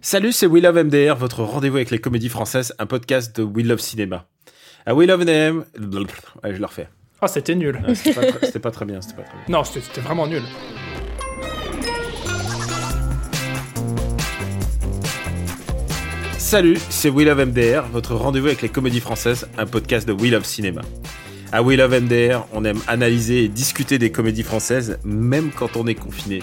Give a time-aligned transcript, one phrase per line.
[0.00, 3.66] Salut, c'est We Love MDR, votre rendez-vous avec les comédies françaises, un podcast de We
[3.66, 4.26] Love Cinéma.
[4.86, 6.88] À We Love MDR, je le refais.
[7.20, 7.80] Oh, c'était nul.
[7.94, 9.44] C'était pas, tr- c'était pas très bien, c'était pas très bien.
[9.48, 10.42] Non, c'était c'était vraiment nul.
[16.38, 20.30] Salut, c'est We Love MDR, votre rendez-vous avec les comédies françaises, un podcast de We
[20.30, 20.82] Love Cinéma.
[21.52, 25.86] À We Love MDR, on aime analyser et discuter des comédies françaises, même quand on
[25.86, 26.42] est confiné.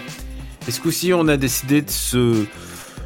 [0.67, 2.45] Et ce coup-ci, on a décidé de se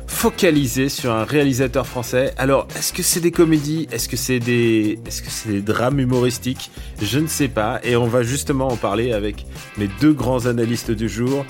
[0.10, 2.34] focaliser sur un réalisateur français.
[2.38, 3.88] Alors, est-ce que c'est des comédies?
[3.92, 6.72] Est-ce que c'est des, est-ce que c'est des drames humoristiques?
[7.02, 7.80] Je ne sais pas.
[7.84, 9.46] Et on va justement en parler avec
[9.78, 11.46] mes deux grands analystes du jour,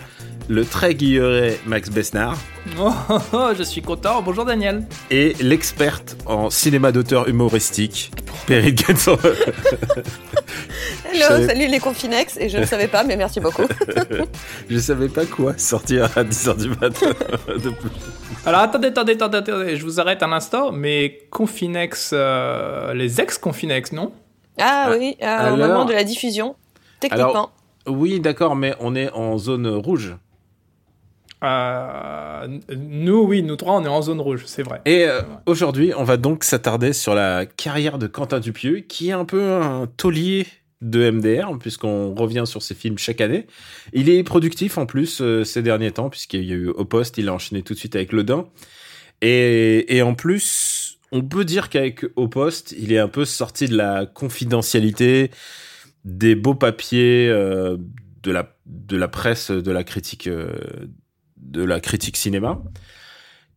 [0.50, 2.38] le très guilleret Max Besnard.
[2.80, 4.22] Oh, oh, oh, je suis content.
[4.22, 4.86] Bonjour Daniel.
[5.10, 8.12] et l'experte en cinéma d'auteur humoristique,
[8.48, 8.76] Perrine.
[11.12, 13.64] Hello, savais- salut les Confinex, et je ne savais pas, mais merci beaucoup.
[14.70, 17.08] Je savais pas quoi sortir à 10h du matin.
[17.48, 17.90] de plus.
[18.46, 20.72] Alors attendez, attendez, attendez, attendez, je vous arrête un instant.
[20.72, 24.12] Mais Confinex, euh, les ex-Confinex, non?
[24.60, 26.56] Ah oui, euh, alors- au moment de la diffusion,
[27.00, 27.30] techniquement.
[27.30, 27.54] Alors-
[27.88, 30.16] Oui, d'accord, mais on est en zone rouge.
[31.44, 34.82] Euh, Nous, oui, nous trois, on est en zone rouge, c'est vrai.
[34.86, 39.14] Et euh, aujourd'hui, on va donc s'attarder sur la carrière de Quentin Dupieux, qui est
[39.14, 40.48] un peu un taulier
[40.82, 43.48] de MDR, puisqu'on revient sur ses films chaque année.
[43.94, 47.18] Il est productif en plus euh, ces derniers temps, puisqu'il y a eu Au Poste,
[47.18, 48.48] il a enchaîné tout de suite avec Le Dain.
[49.22, 53.68] Et, et en plus, on peut dire qu'avec Au Poste, il est un peu sorti
[53.68, 55.32] de la confidentialité,
[56.06, 57.78] des beaux papiers euh,
[58.24, 60.54] de, la, de la presse, de la critique, euh,
[61.40, 62.62] de la critique cinéma.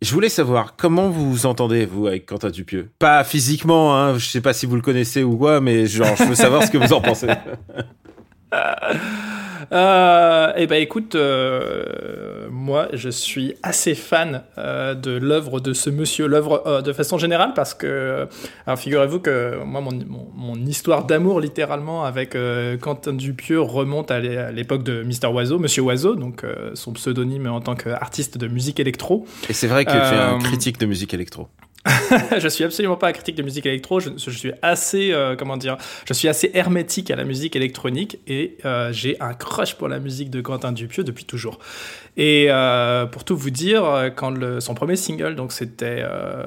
[0.00, 2.90] Je voulais savoir comment vous vous entendez, vous, avec Quentin Dupieux.
[2.98, 6.24] Pas physiquement, hein, je sais pas si vous le connaissez ou quoi, mais genre, je
[6.24, 7.28] veux savoir ce que vous en pensez.
[9.70, 15.90] Euh, eh ben écoute, euh, moi je suis assez fan euh, de l'œuvre de ce
[15.90, 18.26] monsieur, l'œuvre euh, de façon générale, parce que,
[18.66, 24.10] alors figurez-vous que moi mon, mon, mon histoire d'amour littéralement avec euh, Quentin Dupieux remonte
[24.10, 27.74] à l'é- à l'époque de Mister Oiseau, Monsieur Oiseau, donc euh, son pseudonyme en tant
[27.74, 29.26] qu'artiste de musique électro.
[29.48, 31.48] Et c'est vrai que tu es un Euh, critique de musique électro.
[32.38, 33.98] je suis absolument pas un critique de musique électro.
[33.98, 35.76] Je, je suis assez, euh, comment dire,
[36.06, 39.98] je suis assez hermétique à la musique électronique et euh, j'ai un crush pour la
[39.98, 41.58] musique de Quentin Dupieux depuis toujours.
[42.18, 46.04] Et euh, pour tout vous dire, quand le, son premier single, donc c'était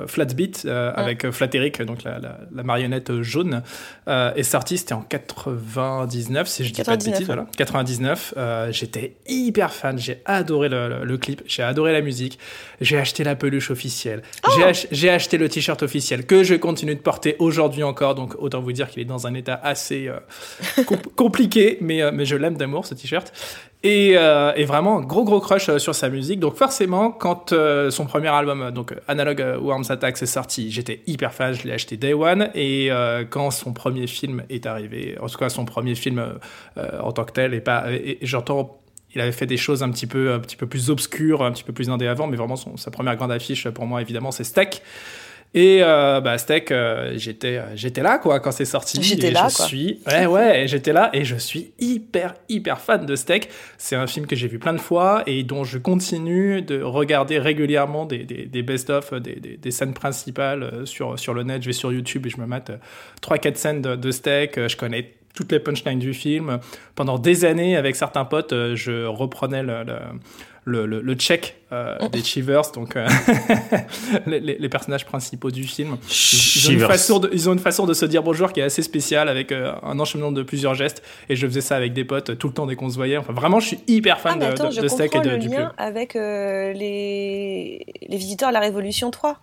[0.08, 0.66] Flat Beat
[0.96, 3.62] avec euh, Flat Eric, donc la, la- la marionnette jaune,
[4.08, 4.78] est sorti.
[4.78, 7.26] C'était en 99, si je dis pas de 99, bêtises.
[7.28, 7.48] Voilà.
[7.58, 8.34] 99.
[8.38, 9.98] euh, J'étais hyper fan.
[9.98, 11.42] J'ai adoré le, le- le clip.
[11.48, 12.38] J'ai adoré la musique.
[12.80, 14.22] J'ai acheté la peluche officielle.
[14.44, 18.16] Ach- J'ai acheté le t-shirt officiel que je continue de porter aujourd'hui encore.
[18.16, 20.20] Donc autant vous dire qu'il est dans un état assez euh,
[20.86, 23.32] com- compliqué, mais, euh, mais je l'aime d'amour ce t-shirt.
[23.84, 26.40] Et, euh, et vraiment, gros gros crush euh, sur sa musique.
[26.40, 31.34] Donc forcément, quand euh, son premier album, donc Analog Worms Attacks, est sorti, j'étais hyper
[31.34, 32.50] fan, je l'ai acheté Day One.
[32.56, 36.24] Et euh, quand son premier film est arrivé, en tout cas son premier film
[36.78, 38.82] en tant que tel, et pas, et, et j'entends
[39.16, 41.64] il avait fait des choses un petit peu, un petit peu plus obscures, un petit
[41.64, 44.44] peu plus indé avant, mais vraiment son- sa première grande affiche pour moi, évidemment, c'est
[44.44, 44.82] Steak.
[45.58, 49.02] Et euh, bah, Steak, euh, j'étais, j'étais là quoi quand c'est sorti.
[49.02, 49.66] J'étais là, je quoi.
[49.68, 53.48] suis, ouais ouais, j'étais là et je suis hyper hyper fan de Steak.
[53.78, 57.40] C'est un film que j'ai vu plein de fois et dont je continue de regarder
[57.40, 61.62] régulièrement des, des, des best-of, des, des, des scènes principales euh, sur sur le net.
[61.62, 62.78] Je vais sur YouTube et je me mate euh,
[63.22, 64.58] trois quatre scènes de, de Steak.
[64.58, 66.60] Euh, Je connais toutes les punchlines du film.
[66.96, 69.96] Pendant des années, avec certains potes, euh, je reprenais le, le,
[70.68, 73.08] le, le- le check euh, des Chivers, donc euh,
[74.26, 75.98] les, personnages principaux du film.
[76.04, 76.88] Ils, ils ont une Shivers.
[76.88, 79.52] façon de, ils ont une façon de se dire bonjour qui est assez spéciale, avec
[79.52, 81.04] euh, un enchaînement de plusieurs gestes.
[81.30, 83.18] Et je faisais ça avec des potes tout le temps dès qu'on se voyait.
[83.18, 85.20] Enfin, vraiment, je suis hyper fan Ah, mais de, attends, de, je de Steak et
[85.20, 85.58] de le Dupieux.
[85.60, 87.86] lien avec euh, les...
[88.08, 89.40] les visiteurs à la Révolution 3.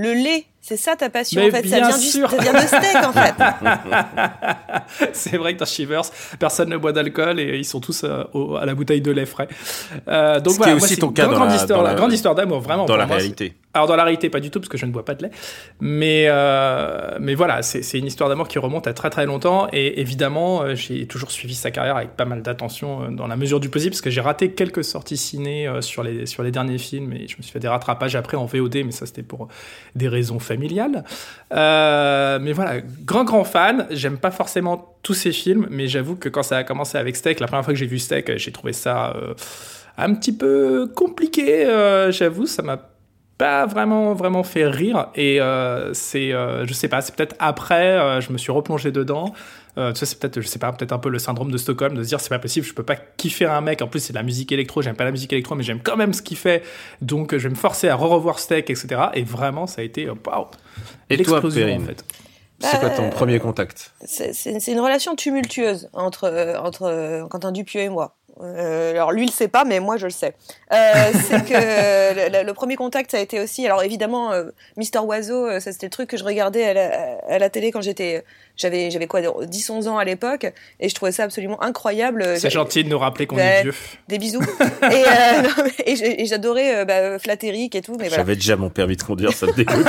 [0.00, 1.66] Le lait, c'est ça ta passion Mais en fait.
[1.68, 2.30] Ça bien vient, du, sûr.
[2.30, 3.34] ça vient de steak en fait.
[5.12, 6.02] c'est vrai que dans Shivers,
[6.38, 9.26] personne ne boit d'alcool et ils sont tous euh, au- à la bouteille de lait
[9.26, 9.48] frais.
[10.06, 11.90] Euh, donc Ce qui voilà, est moi, aussi c'est ton une cas grande, dans la-
[11.90, 12.84] dans grande histoire d'amour, vraiment.
[12.84, 13.54] Dans la moi, c'est- réalité.
[13.78, 15.30] Alors dans la réalité, pas du tout, parce que je ne bois pas de lait.
[15.80, 19.68] Mais, euh, mais voilà, c'est une histoire d'amour qui remonte à très très longtemps.
[19.72, 23.36] Et évidemment, euh, j'ai toujours suivi sa carrière avec pas mal d'attention euh, dans la
[23.36, 26.78] mesure du possible, parce que j'ai raté quelques sorties ciné sur, les, sur les derniers
[26.78, 27.12] films.
[27.12, 29.46] Et je me suis fait des rattrapages après en VOD, mais ça c'était pour
[29.94, 31.04] des raisons familiales.
[31.52, 33.86] mais voilà, grand grand fan.
[33.90, 37.38] J'aime pas forcément tous ces films, mais j'avoue que quand ça a commencé avec Steak,
[37.38, 39.14] la première fois que j'ai vu Steak, j'ai trouvé ça
[39.96, 41.64] un petit peu compliqué,
[42.10, 42.46] j'avoue.
[42.46, 42.97] Ça m'a
[43.38, 47.92] pas vraiment vraiment fait rire et euh, c'est euh, je sais pas c'est peut-être après
[47.92, 49.32] euh, je me suis replongé dedans.
[49.78, 51.94] Euh, tu sais c'est peut-être je sais pas peut-être un peu le syndrome de Stockholm
[51.94, 53.80] de se dire c'est pas possible je peux pas kiffer un mec.
[53.80, 55.96] En plus c'est de la musique électro j'aime pas la musique électro mais j'aime quand
[55.96, 56.64] même ce qu'il fait.
[57.00, 60.46] Donc je vais me forcer à re-revoir Steak etc et vraiment ça a été waouh.
[61.08, 62.04] Et toi Périne, en fait.
[62.58, 63.94] c'est quoi ton premier contact?
[64.04, 68.16] C'est une relation tumultueuse entre, entre Quentin Dupieux et moi.
[68.42, 70.34] Euh, alors lui il le sait pas, mais moi je le sais.
[70.72, 70.76] Euh,
[71.28, 73.66] c'est que le, premier contact ça a été aussi.
[73.66, 77.18] Alors évidemment, euh, Mister Oiseau, euh, ça c'était le truc que je regardais à la,
[77.28, 78.24] à la télé quand j'étais
[78.58, 82.38] j'avais j'avais quoi 10 11 ans à l'époque et je trouvais ça absolument incroyable.
[82.38, 83.74] C'est gentil de nous rappeler qu'on est vieux.
[84.08, 84.42] des bisous.
[84.82, 89.02] Et, euh, et j'adorais euh, bah, Flatteric et tout mais j'avais déjà mon permis de
[89.02, 89.86] conduire ça me dégoûte.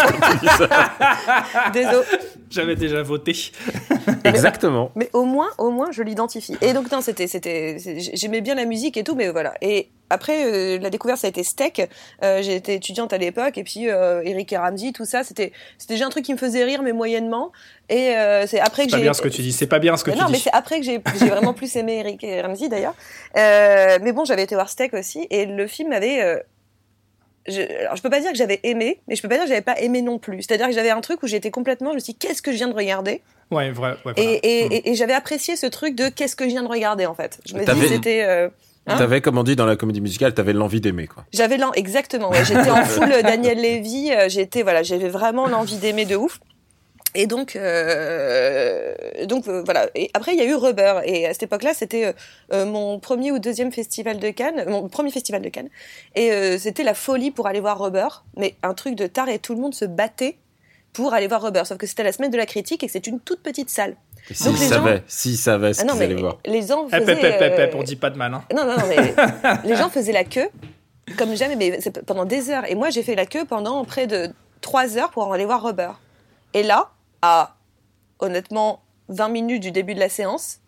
[1.74, 2.06] Désolé
[2.50, 3.52] j'avais déjà voté
[4.24, 7.78] exactement mais au moins au moins je l'identifie et donc non c'était c'était
[8.14, 11.30] j'aimais bien la musique et tout mais voilà et après, euh, la découverte, ça a
[11.30, 11.88] été Steak.
[12.24, 15.94] Euh, J'étais étudiante à l'époque, et puis euh, Eric et Ramsey, tout ça, c'était c'était
[15.94, 17.52] déjà un truc qui me faisait rire, mais moyennement.
[17.90, 18.98] Et euh, c'est après que j'ai.
[18.98, 19.54] C'est pas bien ce que tu dis.
[19.54, 20.32] C'est pas bien ce que tu non, dis.
[20.32, 22.96] Non, mais c'est après que j'ai vraiment plus aimé Eric et Ramsey d'ailleurs.
[23.38, 26.44] Euh, mais bon, j'avais été voir Steak aussi, et le film avait.
[27.48, 29.50] Je, alors je peux pas dire que j'avais aimé, mais je peux pas dire que
[29.50, 30.42] j'avais pas aimé non plus.
[30.44, 32.58] C'est-à-dire que j'avais un truc où j'étais complètement, je me suis dit, qu'est-ce que je
[32.58, 33.22] viens de regarder?
[33.52, 33.96] Ouais, vrai.
[34.06, 34.72] Ouais, et, et, mm.
[34.72, 37.40] et, et j'avais apprécié ce truc de qu'est-ce que je viens de regarder en fait.
[37.46, 38.50] Je me dis, c'était.
[38.90, 38.98] Hein?
[38.98, 41.26] t'avais, comme on dit dans la comédie musicale, t'avais l'envie d'aimer, quoi.
[41.34, 42.30] J'avais l'envie, exactement.
[42.30, 42.46] Ouais.
[42.46, 44.12] J'étais en full Daniel Lévy.
[44.12, 46.40] Euh, j'étais, voilà, j'avais vraiment l'envie d'aimer de ouf.
[47.16, 48.94] Et donc, euh,
[49.26, 49.88] donc euh, voilà.
[49.96, 51.02] Et après, il y a eu Rubber.
[51.06, 52.14] Et à cette époque-là, c'était
[52.54, 55.70] euh, mon premier ou deuxième festival de Cannes, mon premier festival de Cannes.
[56.16, 58.08] Et euh, c'était la folie pour aller voir Rubber.
[58.38, 60.38] Mais un truc de tard et tout le monde se battait
[60.94, 61.64] pour aller voir Rubber.
[61.66, 63.96] Sauf que c'était la semaine de la critique et que c'est une toute petite salle.
[64.32, 66.38] S'ils savaient, s'ils savaient ce ah qu'ils allaient voir.
[66.46, 67.42] Les gens eh, faisaient...
[67.42, 67.72] Euh...
[67.74, 68.34] on dit pas de mal.
[68.34, 68.44] Hein.
[68.56, 69.16] Non, non, non, mais
[69.64, 70.50] les gens faisaient la queue
[71.18, 72.70] comme jamais, mais pendant des heures.
[72.70, 74.30] Et moi, j'ai fait la queue pendant près de
[74.62, 75.92] trois heures pour aller voir Rubber.
[76.54, 76.92] Et là,
[77.22, 77.56] à
[78.20, 80.60] honnêtement 20 minutes du début de la séance,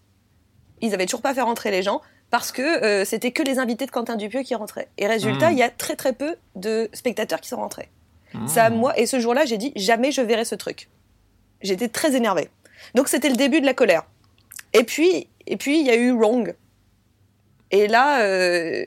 [0.81, 3.86] ils avaient toujours pas fait rentrer les gens parce que euh, c'était que les invités
[3.86, 4.88] de Quentin Dupieux qui rentraient.
[4.98, 5.53] Et résultat, hmm.
[5.53, 7.89] il y a très très peu de spectateurs qui sont rentrés.
[8.33, 8.48] Hmm.
[8.48, 10.89] Ça, moi, et ce jour-là, j'ai dit jamais je verrai ce truc.
[11.62, 12.50] J'étais très énervée.
[12.95, 14.03] Donc c'était le début de la colère.
[14.74, 16.56] Et puis, et puis il y a eu Wrong.
[17.69, 18.86] Et là, euh,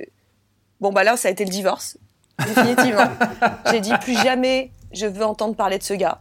[0.81, 1.99] bon bah là, ça a été le divorce,
[2.39, 3.11] définitivement.
[3.71, 6.21] J'ai dit plus jamais je veux entendre parler de ce gars.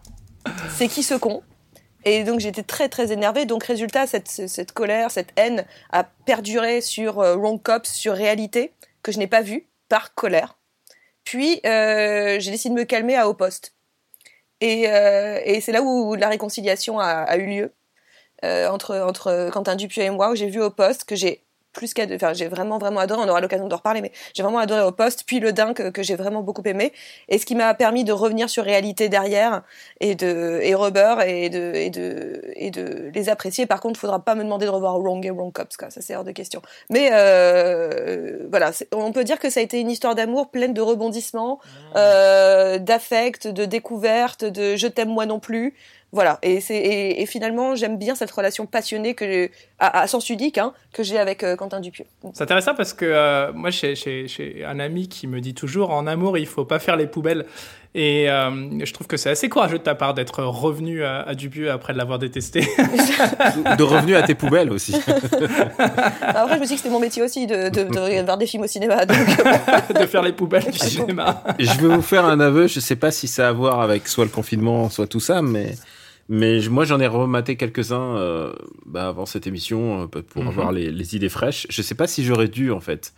[0.75, 1.43] C'est qui ce con?
[2.05, 3.45] Et donc j'étais très très énervée.
[3.45, 8.73] Donc résultat, cette, cette colère, cette haine a perduré sur euh, Wrong Cops, sur Réalité,
[9.01, 10.57] que je n'ai pas vu, par colère.
[11.23, 13.73] Puis euh, j'ai décidé de me calmer à Au Poste.
[14.59, 17.73] Et, euh, et c'est là où la réconciliation a, a eu lieu
[18.45, 21.43] euh, entre, entre Quentin Dupieux et moi, où j'ai vu au poste que j'ai
[21.73, 23.21] plus qu'à enfin j'ai vraiment vraiment adoré.
[23.25, 25.89] On aura l'occasion de reparler mais j'ai vraiment adoré au poste puis le dingue que,
[25.89, 26.93] que j'ai vraiment beaucoup aimé.
[27.29, 29.63] Et ce qui m'a permis de revenir sur réalité derrière
[29.99, 33.65] et de et Rubber et de et de et de les apprécier.
[33.65, 35.89] Par contre il faudra pas me demander de revoir Wrong et Wrong Cops quoi.
[35.89, 36.61] Ça c'est hors de question.
[36.89, 38.71] Mais euh, voilà.
[38.93, 41.77] On peut dire que ça a été une histoire d'amour pleine de rebondissements mmh.
[41.97, 45.73] euh, d'affect de découverte de je t'aime moi non plus
[46.13, 50.59] voilà, et, c'est, et, finalement, j'aime bien cette relation passionnée que à, à sens unique
[50.59, 52.05] hein, que j'ai avec euh, Quentin Dupieux.
[52.33, 56.05] C'est intéressant parce que euh, moi, j'ai, j'ai, un ami qui me dit toujours en
[56.05, 57.47] amour, il faut pas faire les poubelles.
[57.95, 61.33] Et euh, je trouve que c'est assez courageux de ta part d'être revenu à, à
[61.33, 62.61] Dupieux après de l'avoir détesté.
[63.77, 64.95] de revenu à tes poubelles aussi.
[66.21, 68.49] Après, je me suis dit que c'était mon métier aussi de, de, de regarder des
[68.49, 69.05] films au cinéma.
[69.05, 69.17] Donc...
[69.99, 71.43] de faire les poubelles du cinéma.
[71.59, 74.07] Je vais vous faire un aveu, je sais pas si ça a à voir avec
[74.07, 75.75] soit le confinement, soit tout ça, mais
[76.29, 78.53] mais moi, j'en ai rematé quelques-uns euh,
[78.85, 80.49] bah, avant cette émission euh, pour mhm.
[80.49, 81.67] avoir les, les, idées fraîches.
[81.69, 83.13] Je sais pas si j'aurais dû en fait,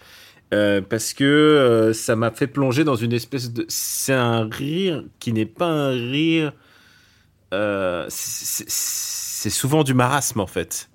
[0.53, 3.65] euh, parce que ça m'a fait plonger dans une espèce de.
[3.67, 6.53] C'est un rire qui n'est pas un rire.
[8.09, 10.89] C'est souvent du marasme en fait.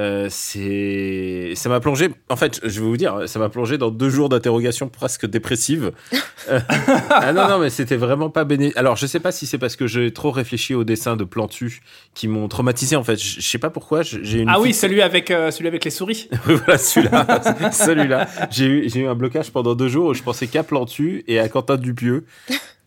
[0.00, 3.90] Euh, c'est ça m'a plongé en fait je vais vous dire ça m'a plongé dans
[3.90, 5.92] deux jours d'interrogation presque dépressive.
[6.48, 6.58] Euh,
[7.10, 9.76] ah non non mais c'était vraiment pas béné alors je sais pas si c'est parce
[9.76, 11.82] que j'ai trop réfléchi aux dessins de Plantu
[12.14, 13.20] qui m'ont traumatisé en fait.
[13.22, 16.30] Je, sais pas pourquoi j'ai une ah oui celui avec euh, celui avec les souris.
[16.44, 18.28] Voilà celui-là celui-là.
[18.50, 21.38] J'ai eu j'ai eu un blocage pendant deux jours où je pensais qu'à Plantu et
[21.38, 22.24] à Quentin Dupieux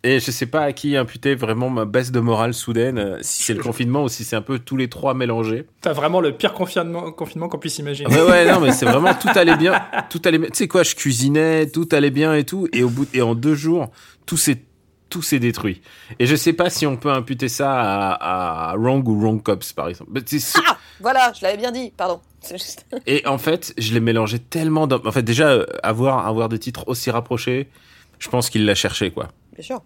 [0.05, 3.43] Et je sais pas à qui imputer vraiment ma baisse de morale soudaine, euh, si
[3.43, 5.65] c'est le confinement ou si c'est un peu tous les trois mélangés.
[5.79, 8.13] T'as vraiment le pire confinement, confinement qu'on puisse imaginer.
[8.13, 10.49] Ouais, ouais, non, mais c'est vraiment tout allait bien, tout allait bien.
[10.49, 13.33] Tu sais quoi, je cuisinais, tout allait bien et tout, et au bout et en
[13.33, 13.91] deux jours,
[14.25, 14.61] tout s'est
[15.09, 15.81] tout s'est détruit.
[16.17, 19.71] Et je sais pas si on peut imputer ça à, à Wrong ou Wrong Cops,
[19.71, 20.09] par exemple.
[20.11, 20.21] Mais
[20.67, 22.19] Ah Voilà, je l'avais bien dit, pardon.
[22.51, 24.87] Juste- Et en fait, je l'ai mélangé tellement.
[24.87, 27.69] dans- En fait, déjà, euh, avoir, avoir des titres aussi rapprochés,
[28.17, 29.27] je pense qu'il l'a cherché, quoi.
[29.53, 29.81] Bien sûr.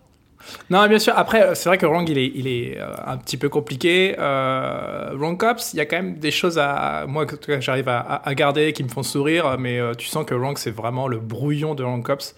[0.69, 1.13] Non, bien sûr.
[1.17, 4.15] Après, c'est vrai que Wrong, il est, euh, un petit peu compliqué.
[4.19, 8.33] Euh, Wrong Cops, il y a quand même des choses à moi que j'arrive à
[8.35, 11.75] garder qui me font sourire, mais euh, tu sens que Wrong, c'est vraiment le brouillon
[11.75, 12.35] de Wrong Cops.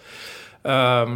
[0.66, 1.06] Euh,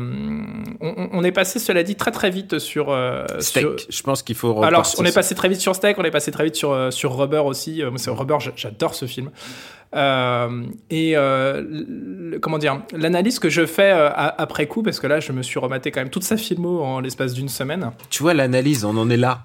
[0.81, 2.91] on, on est passé, cela dit, très très vite sur.
[2.91, 4.63] euh, Steak, sur- je pense qu'il faut.
[4.63, 6.91] Alors, on est passé très vite sur Steak, on est passé très vite sur, euh,
[6.91, 7.83] sur Rubber aussi.
[7.83, 9.31] Euh, moi, c'est Rubber, j'a- j'adore ce film.
[9.95, 15.31] Euh, et le- comment dire, l'analyse que je fais après coup, parce que là, je
[15.33, 17.91] me suis rematé quand même toute sa filmo en l'espace d'une semaine.
[18.11, 19.45] Tu vois, l'analyse, on en est là.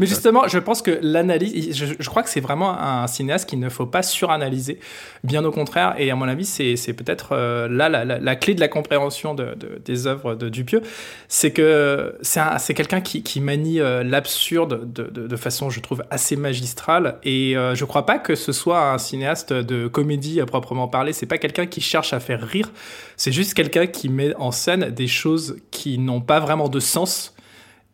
[0.00, 3.68] Mais justement, je pense que l'analyse, je, crois que c'est vraiment un cinéaste qu'il ne
[3.68, 4.78] faut pas suranalyser,
[5.24, 5.94] bien au contraire.
[5.98, 9.80] Et à mon avis, c'est peut-être euh, là la, clé de la compréhension de, de-
[9.84, 10.82] des œuvres de Dupieux,
[11.28, 15.80] c'est que c'est un- c'est quelqu'un qui, manie euh, l'absurde de, de, de façon, je
[15.80, 17.18] trouve, assez magistrale.
[17.24, 21.12] Et euh, je crois pas que ce soit un cinéaste de comédie à proprement parler.
[21.12, 22.70] C'est pas quelqu'un qui cherche à faire rire.
[23.16, 27.34] C'est juste quelqu'un qui met en scène des choses qui n'ont pas vraiment de sens.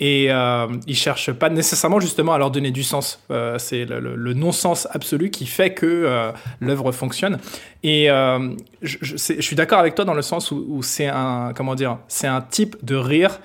[0.00, 3.20] Et euh, il cherche pas nécessairement justement à leur donner du sens.
[3.30, 7.38] Euh, c'est le, le- le non-sens absolu qui fait que euh, l'œuvre fonctionne.
[7.84, 8.50] Et euh,
[8.82, 11.76] je, je- je suis d'accord avec toi dans le sens où, où c'est un comment
[11.76, 13.38] dire, c'est un type de rire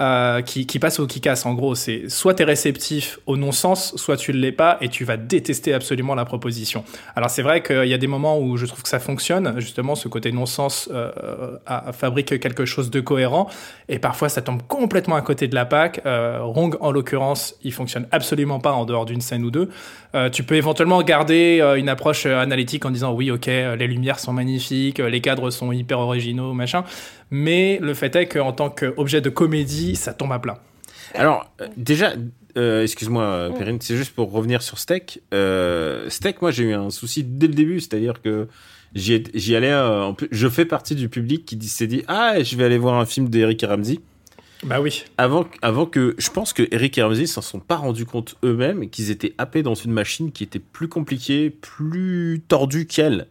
[0.00, 1.46] euh, qui, qui passe au qui casse.
[1.46, 4.88] En gros, c'est soit tu es réceptif au non-sens, soit tu ne l'es pas et
[4.88, 6.84] tu vas détester absolument la proposition.
[7.14, 9.94] Alors c'est vrai qu'il y a des moments où je trouve que ça fonctionne, justement,
[9.94, 13.48] ce côté non-sens euh, a- fabrique quelque chose de cohérent
[13.88, 16.02] et parfois ça tombe complètement à côté de la PAC.
[16.04, 19.70] Euh, Rong, en l'occurrence, il fonctionne absolument pas en dehors d'une scène ou deux.
[20.14, 23.76] Euh, tu peux éventuellement garder euh, une approche euh, analytique en disant oui, ok, euh,
[23.76, 26.84] les lumières sont magnifiques, euh, les cadres sont hyper originaux, machin.
[27.30, 30.62] Mais le fait est qu'en tant qu'objet de comédie, ça tombe à plat.
[31.14, 32.12] Alors, euh, déjà,
[32.56, 35.22] euh, excuse-moi, euh, Perrine, c'est juste pour revenir sur Steak.
[35.34, 38.48] Euh, Steak, moi, j'ai eu un souci dès le début, c'est-à-dire que
[38.94, 39.70] j'y ai- j'y allais.
[39.72, 42.78] euh, en plus, je fais partie du public qui s'est dit Ah, je vais aller
[42.78, 43.98] voir un film d'Eric Ramsey.
[44.64, 45.04] Bah oui.
[45.18, 46.14] Avant, avant que.
[46.18, 49.62] Je pense que Eric et Ramsey s'en sont pas rendus compte eux-mêmes qu'ils étaient happés
[49.62, 53.26] dans une machine qui était plus compliquée, plus tordue qu'elle.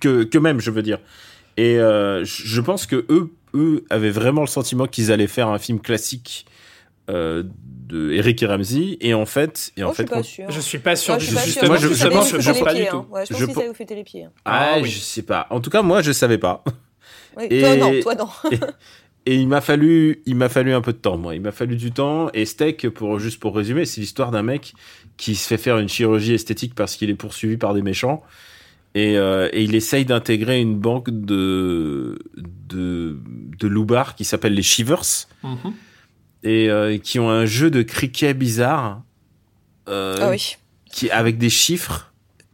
[0.00, 0.98] Que, que même, je veux dire.
[1.56, 5.48] Et euh, je je pense que eux, eux avaient vraiment le sentiment qu'ils allaient faire
[5.48, 6.46] un film classique
[7.10, 7.42] euh,
[7.88, 8.96] de Eric et Ramsey.
[9.00, 9.72] Et en fait.
[9.76, 10.50] Et en Oh, je fait suis pas sûre.
[10.50, 11.44] Je suis pas sûr Moi, du je suis pas.
[11.46, 12.74] Justement, Je je- pense que je pense- je pense- pas hein.
[12.74, 14.24] du je Je pense ça vous fait les pieds.
[14.24, 14.32] hein.
[14.44, 14.90] Ah, Ah oui.
[14.90, 15.46] je sais pas.
[15.50, 16.62] En tout cas, moi, je savais pas.
[17.36, 18.28] Oui, Et- Toi non, toi non.
[19.26, 21.34] Et il m'a fallu, il m'a fallu un peu de temps, moi.
[21.34, 22.30] Il m'a fallu du temps.
[22.34, 24.72] Et Steak, pour juste pour résumer, c'est l'histoire d'un mec
[25.18, 28.22] qui se fait faire une chirurgie esthétique parce qu'il est poursuivi par des méchants.
[28.94, 33.16] Et, euh, et il essaye d'intégrer une banque de de
[34.16, 35.72] qui s'appelle les Shivers Mhm.
[36.42, 39.02] et euh, qui ont un jeu de cricket bizarre.
[39.88, 40.56] euh, Ah oui.
[40.90, 42.07] qui avec des chiffres.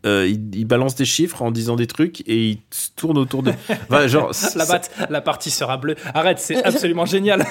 [0.05, 3.43] Euh, il, il balance des chiffres en disant des trucs et il se tourne autour
[3.43, 3.53] de.
[3.91, 5.95] Enfin, genre, La, batte, la partie sera bleue.
[6.15, 7.43] Arrête, c'est absolument génial.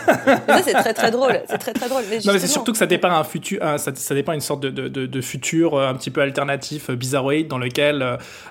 [0.48, 1.41] Ça, c'est très très drôle.
[1.50, 2.03] C'est très très drôle.
[2.03, 4.62] Non, Mais c'est surtout que ça dépeint un futur, un- ça, ça dépeint une sorte
[4.62, 8.01] de, de, de, de futur euh, un petit peu alternatif, euh, bizarroïde, dans lequel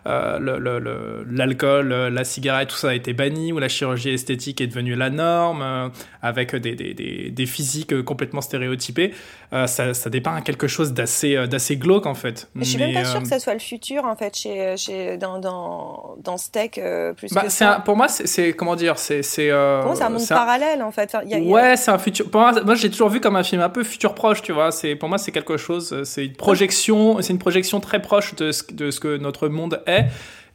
[0.06, 4.10] euh, le- le- le- l'alcool, la cigarette, tout ça a été banni, où la chirurgie
[4.10, 5.88] esthétique est devenue la norme, euh,
[6.22, 9.12] avec des, des, des, des physiques complètement stéréotypées.
[9.52, 12.48] Euh, ça, ça dépeint quelque chose d'assez d'assez glauque, en fait.
[12.54, 14.36] Mais je suis Mais, même pas sûre euh, que ça soit le futur en fait
[14.36, 17.76] chez, chez dans dans dans Steak euh, plus bah, que ça.
[17.76, 21.14] un- pour moi, c'est- comment dire, c'est c'est euh, c'est un monde parallèle en fait.
[21.14, 22.30] Enfin, y a- y a- Ouais, c'est un futur.
[22.30, 24.70] Pour moi, moi j'ai toujours vu comme un film un peu futur proche, tu vois.
[24.72, 26.02] C'est pour moi, c'est quelque chose.
[26.04, 27.20] C'est une projection.
[27.22, 30.06] C'est une projection très proche de ce, de ce que notre monde est.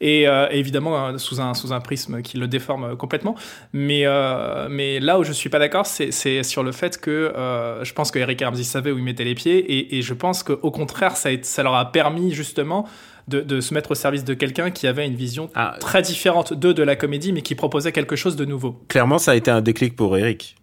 [0.02, 3.36] Et euh, évidemment euh, sous un sous un prisme qui le déforme complètement.
[3.74, 7.12] Mais euh, mais là où je suis pas d'accord, c'est c'est sur le fait que
[7.12, 10.44] euh, je pense que Eric savait où il mettait les pieds et, et je pense
[10.44, 12.88] qu'au contraire, ça a ça leur a permis justement
[13.28, 15.76] de, de se mettre au service de quelqu'un qui avait une vision Ah.
[15.80, 18.80] très différente d'eux de la comédie, mais qui proposait quelque chose de nouveau.
[18.88, 20.56] clairement, ça a été un déclic pour Eric.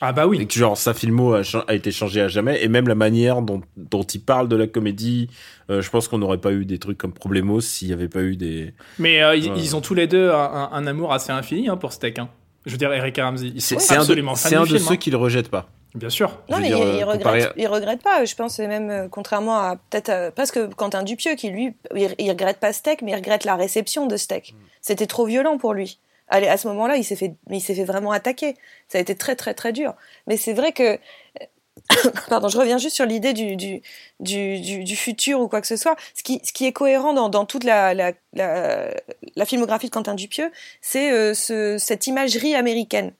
[0.00, 0.40] Ah bah oui.
[0.42, 2.62] Et que, genre, sa filmo a, été changé à jamais.
[2.62, 5.28] Et même la manière dont, dont il parle de la comédie,
[5.70, 8.20] euh, je pense qu'on n'aurait pas eu des trucs comme Problemos s'il n'y avait pas
[8.20, 8.74] eu des.
[8.98, 9.58] Mais euh, ils, Ouais.
[9.58, 12.18] ils ont tous les deux un, amour assez infini hein, pour Steak.
[12.18, 12.28] hein.
[12.66, 14.96] Je veux dire, Eric Ramsey, ils sont C'est c'est un de, ceux hein.
[14.96, 15.68] qui le rejettent pas.
[15.94, 16.30] Bien sûr.
[16.50, 18.24] Non, mais il, dire, il euh, regrette, comparé- il regrette pas.
[18.24, 22.14] Je pense que même euh, contrairement à peut-être euh, presque Quentin Dupieux qui lui, il,
[22.18, 24.54] il regrette pas Steak, mais il regrette la réception de Steak.
[24.82, 25.98] C'était trop violent pour lui.
[26.28, 28.56] Allez, à ce moment-là, il s'est fait, il s'est fait vraiment attaquer.
[28.88, 29.94] Ça a été très, très, très dur.
[30.26, 30.98] Mais c'est vrai que,
[32.28, 33.82] pardon, je reviens juste sur l'idée du, du,
[34.20, 35.96] du, du, futur ou quoi que ce soit.
[36.14, 38.94] Ce qui, ce qui est cohérent dans, dans toute la, la, la,
[39.36, 43.12] la, filmographie de Quentin Dupieux, c'est euh, ce, cette imagerie américaine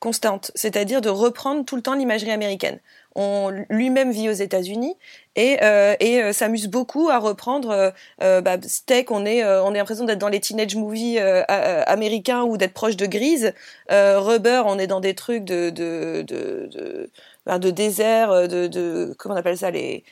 [0.00, 2.78] constante, c'est-à-dire de reprendre tout le temps l'imagerie américaine.
[3.14, 4.96] On lui-même vit aux États-Unis
[5.36, 7.90] et, euh, et euh, s'amuse beaucoup à reprendre euh,
[8.22, 9.10] euh bah, Steak.
[9.10, 13.06] On est on est l'impression d'être dans les teenage movies américains ou d'être proche de
[13.06, 13.52] Grise.
[13.90, 17.10] Rubber, on est dans des trucs de de de, de,
[17.46, 20.04] bah, de désert, de, de comment on appelle ça les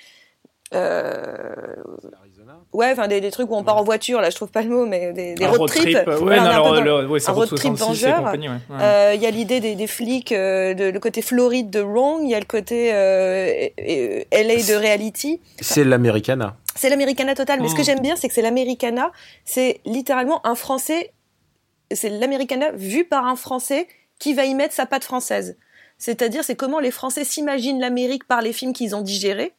[2.72, 4.70] Ouais, enfin des, des, trucs où on part en voiture, là je trouve pas le
[4.70, 5.92] mot, mais des, des road, trips.
[5.94, 6.08] Trip.
[6.22, 8.32] Ouais, non, alors, le, ouais, un road trip vengeur.
[8.34, 8.56] Il ouais.
[8.80, 12.30] euh, y a l'idée des, des flics, euh, de, le côté Floride de Wrong, il
[12.30, 15.40] y a le côté euh, LA de Reality.
[15.60, 16.56] C'est l'Americana.
[16.74, 17.84] C'est l'Americana total, mais ce que mm.
[17.84, 19.12] j'aime bien, c'est que c'est l'Americana,
[19.44, 21.12] c'est littéralement un Français,
[21.90, 23.86] c'est l'Americana vu par un Français
[24.18, 25.58] qui va y mettre sa patte française.
[25.98, 29.52] C'est-à-dire, c'est comment les Français s'imaginent l'Amérique par les films qu'ils ont digérés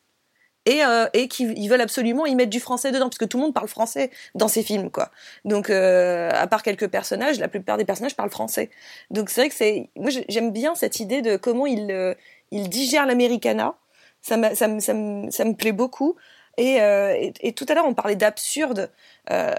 [0.65, 3.37] et, euh, et qui ils veulent absolument y mettre du français dedans parce que tout
[3.37, 5.11] le monde parle français dans ces films quoi.
[5.45, 8.69] Donc euh, à part quelques personnages, la plupart des personnages parlent français.
[9.11, 12.13] Donc c'est vrai que c'est moi j'aime bien cette idée de comment il euh,
[12.51, 13.75] il digère l'americana.
[14.21, 16.15] Ça me ça me ça me, ça me plaît beaucoup.
[16.57, 18.91] Et, euh, et, et, tout à l'heure, on parlait d'absurde.
[19.31, 19.55] Euh,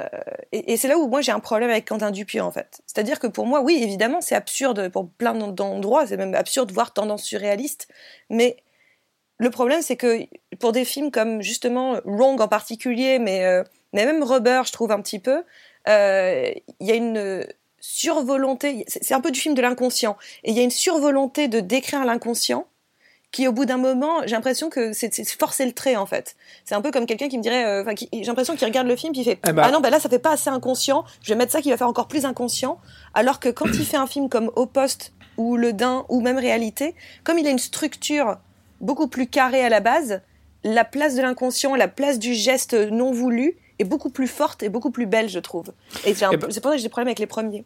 [0.52, 2.82] et, et c'est là où moi j'ai un problème avec Quentin Dupieux, en fait.
[2.87, 6.06] C'est-à-dire que pour moi, oui, évidemment, c'est absurde pour plein d'endroits.
[6.06, 7.88] C'est même absurde, voire tendance surréaliste.
[8.30, 8.58] Mais
[9.38, 10.21] le problème, c'est que
[10.61, 14.93] pour des films comme justement Wrong en particulier, mais, euh, mais même Rubber, je trouve
[14.93, 15.43] un petit peu,
[15.88, 17.47] euh, il y a une
[17.81, 21.61] survolonté, c'est un peu du film de l'inconscient, et il y a une survolonté de
[21.61, 22.67] décrire l'inconscient
[23.33, 26.37] qui au bout d'un moment, j'ai l'impression que c'est forcer le trait en fait.
[26.64, 29.12] C'est un peu comme quelqu'un qui me dirait, euh, j'ai l'impression qu'il regarde le film
[29.12, 31.31] puis il fait, eh ben ah non, bah là ça fait pas assez inconscient, je
[31.31, 32.79] vais mettre ça qui va faire encore plus inconscient.
[33.12, 36.38] Alors que quand il fait un film comme Au Poste ou Le Dain ou même
[36.38, 38.38] Réalité, comme il a une structure
[38.81, 40.21] beaucoup plus carré à la base,
[40.62, 44.69] la place de l'inconscient, la place du geste non voulu est beaucoup plus forte et
[44.69, 45.73] beaucoup plus belle, je trouve.
[46.04, 47.64] Et, et ben c'est pour ça que j'ai des problèmes avec les premiers.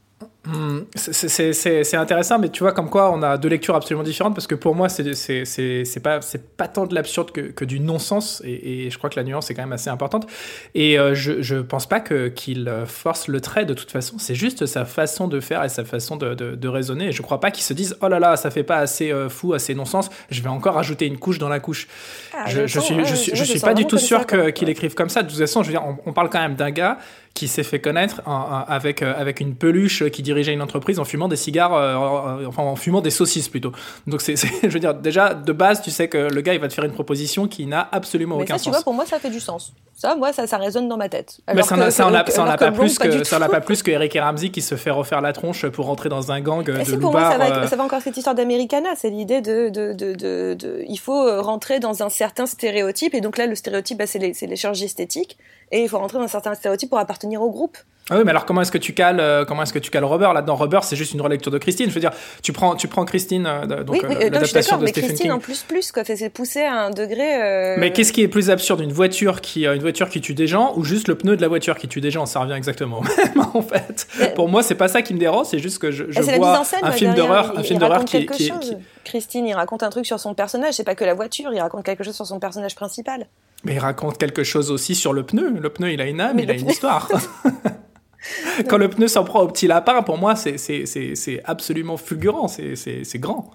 [0.49, 4.47] Hmm, c'est intéressant, mais tu vois, comme quoi on a deux lectures absolument différentes, parce
[4.47, 6.21] que pour moi, c'est pas,
[6.57, 9.51] pas tant de l'absurde que, que, du non-sens, et, et, je crois que la nuance
[9.51, 10.27] est quand même assez importante.
[10.75, 14.65] Et euh, je, je pense pas qu'il force le trait de toute façon, c'est juste
[14.65, 17.09] sa façon de faire et sa façon de, de, de raisonner.
[17.09, 19.29] Et je crois pas qu'il se dise, oh là là, ça fait pas assez euh,
[19.29, 21.89] fou, assez non-sens, je vais encore ajouter une couche dans la couche.
[22.33, 25.11] Ah, je, je, suis, je, suis, je suis pas du tout sûr qu'il écrive comme
[25.11, 25.23] ça.
[25.23, 26.97] De toute façon, je veux dire, on, on parle quand même d'un gars
[27.35, 31.29] qui s'est fait connaître avec, euh, avec une peluche qui dirigeait une entreprise en fumant
[31.29, 33.73] des cigares, euh, enfin en fumant des saucisses plutôt.
[34.07, 36.69] Donc c'est, je veux dire, déjà de base, tu sais que le gars il va
[36.69, 38.63] te faire une proposition qui n'a absolument aucun ça, sens.
[38.65, 39.73] Tu vois, pour moi ça fait du sens.
[39.95, 41.41] Ça, moi, ça, ça résonne dans ma tête.
[41.53, 42.23] Mais ça n'en a,
[42.57, 45.33] pas, plus que, ça pas plus que Eric et Ramsey qui se fait refaire la
[45.33, 48.17] tronche pour rentrer dans un gang de pour moi, ça va, ça va encore cette
[48.17, 48.91] histoire d'Americana.
[48.95, 50.15] C'est l'idée de, de, de,
[50.55, 53.13] de, il faut rentrer dans un certain stéréotype.
[53.13, 55.37] Et donc là, le stéréotype, bah, c'est les, les chirurgies esthétiques
[55.71, 57.79] et il faut rentrer dans un certain stéréotype pour appartenir au groupe.
[58.11, 60.05] Ah oui, mais alors comment est-ce que tu cales, euh, comment est-ce que tu cales
[60.05, 60.57] Rubber là-dedans?
[60.57, 61.91] Rubber, c'est juste une relecture de Christine.
[61.91, 64.91] Je veux dire, tu prends, tu prends Christine, euh, donc oui, euh, l'adaptation de mais
[64.91, 67.77] Stephen Christine en plus plus quoi, c'est poussé à un degré.
[67.79, 70.73] Mais qu'est-ce qui est plus absurde, une voiture qui, une voiture qui tue des gens
[70.77, 72.25] ou juste le pneu de la voiture qui tue des gens?
[72.25, 73.03] Ça revient exactement
[73.55, 74.07] en fait.
[74.35, 76.93] Pour moi, c'est pas ça qui me dérange, c'est juste que je, je vois un
[76.93, 80.35] film d'horreur, un film d'horreur qui, qui, qui, Christine, il raconte un truc sur son
[80.35, 80.75] personnage.
[80.75, 83.27] C'est pas que la voiture, il raconte quelque chose sur son personnage principal.
[83.65, 85.51] Mais il raconte quelque chose aussi sur le pneu.
[85.51, 87.09] Le pneu, il a une âme, il a une histoire.
[88.69, 93.51] Quand le pneu s'en prend au petit lapin, pour moi, c'est absolument fulgurant, c'est grand.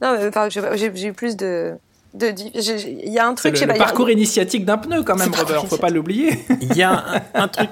[0.00, 0.30] Non, mais
[0.76, 1.74] j'ai eu plus de.
[2.14, 3.56] Il y a un truc.
[3.56, 6.44] C'est le, parcours initiatique d'un pneu, quand même, Robert, faut pas l'oublier.
[6.60, 7.70] Il y a un, truc.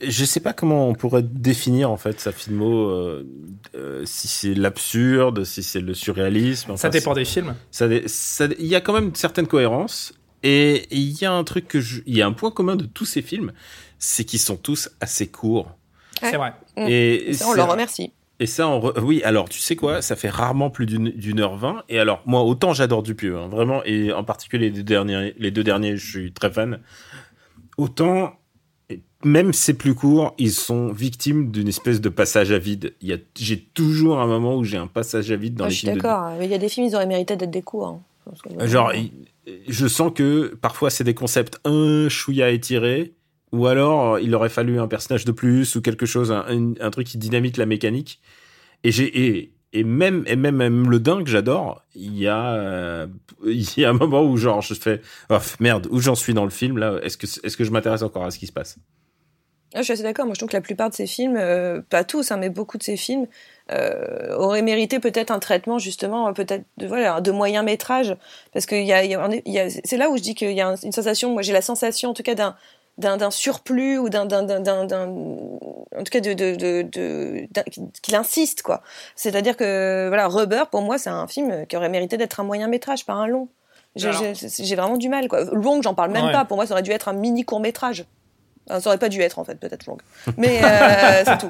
[0.00, 3.26] Je sais pas comment on pourrait définir en fait sa filmo, euh,
[3.74, 6.76] euh, si c'est l'absurde, si c'est le surréalisme.
[6.76, 7.54] ça dépend des films.
[7.80, 12.16] Il y a quand même certaines cohérences et il y a un truc que il
[12.16, 13.52] y a un point commun de tous ces films,
[13.98, 15.70] c'est qu'ils sont tous assez courts.
[16.20, 16.52] C'est vrai.
[16.76, 16.86] Mm.
[16.88, 18.12] Et, ça, on leur remercie.
[18.40, 18.68] Et ça,
[19.02, 21.84] oui, alors tu sais quoi, ça fait rarement plus d'une heure vingt.
[21.88, 25.50] Et alors, moi, autant j'adore Dupieux, hein, vraiment, et en particulier les deux derniers, les
[25.52, 26.80] deux derniers, je suis très fan.
[27.76, 28.32] Autant,
[29.24, 32.94] même c'est plus court, ils sont victimes d'une espèce de passage à vide.
[33.36, 35.94] J'ai toujours un moment où j'ai un passage à vide dans les films.
[35.94, 37.86] Je suis d'accord, mais il y a des films, ils auraient mérité d'être des courts.
[37.86, 38.66] Hein.
[38.66, 38.92] Genre,
[39.68, 43.14] je sens que parfois c'est des concepts un chouïa étirés
[43.52, 47.18] ou alors, il aurait fallu un personnage de plus ou quelque chose, un, truc qui
[47.18, 48.20] dynamite la mécanique.
[48.82, 51.82] Et j'ai et, même et même, même le dingue, j'adore.
[51.94, 53.06] Il y a euh,
[53.44, 55.00] y a un moment où genre je fais
[55.30, 56.98] oh, merde où j'en suis dans le film là.
[57.02, 58.78] Est-ce que est-ce que je m'intéresse encore à ce qui se passe?
[59.74, 60.26] Ah, je suis assez d'accord.
[60.26, 62.76] Moi, je trouve que la plupart de ces films, euh, pas tous, hein, mais beaucoup
[62.76, 63.26] de ces films,
[63.70, 68.16] euh, auraient mérité peut-être un traitement justement, peut-être de voilà, de moyen métrage,
[68.52, 70.60] parce que y a, y a, y a c'est là où je dis qu'il y
[70.60, 71.32] a une sensation.
[71.32, 72.54] Moi, j'ai la sensation, en tout cas, d'un
[72.98, 77.46] d'un surplus ou d'un d'un d'un en tout cas de de de, de
[78.02, 78.82] qu'il insiste quoi.
[79.16, 82.68] C'est-à-dire que voilà Rubber pour moi c'est un film qui aurait mérité d'être un moyen
[82.68, 83.48] métrage pas un long.
[83.96, 85.44] J'ai vraiment du mal quoi.
[85.52, 86.44] Long j'en parle même pas.
[86.44, 88.04] Pour moi ça aurait dû être un mini court métrage
[88.68, 90.00] ça aurait pas dû être en fait, peut-être longue.
[90.36, 91.48] Mais euh, c'est tout.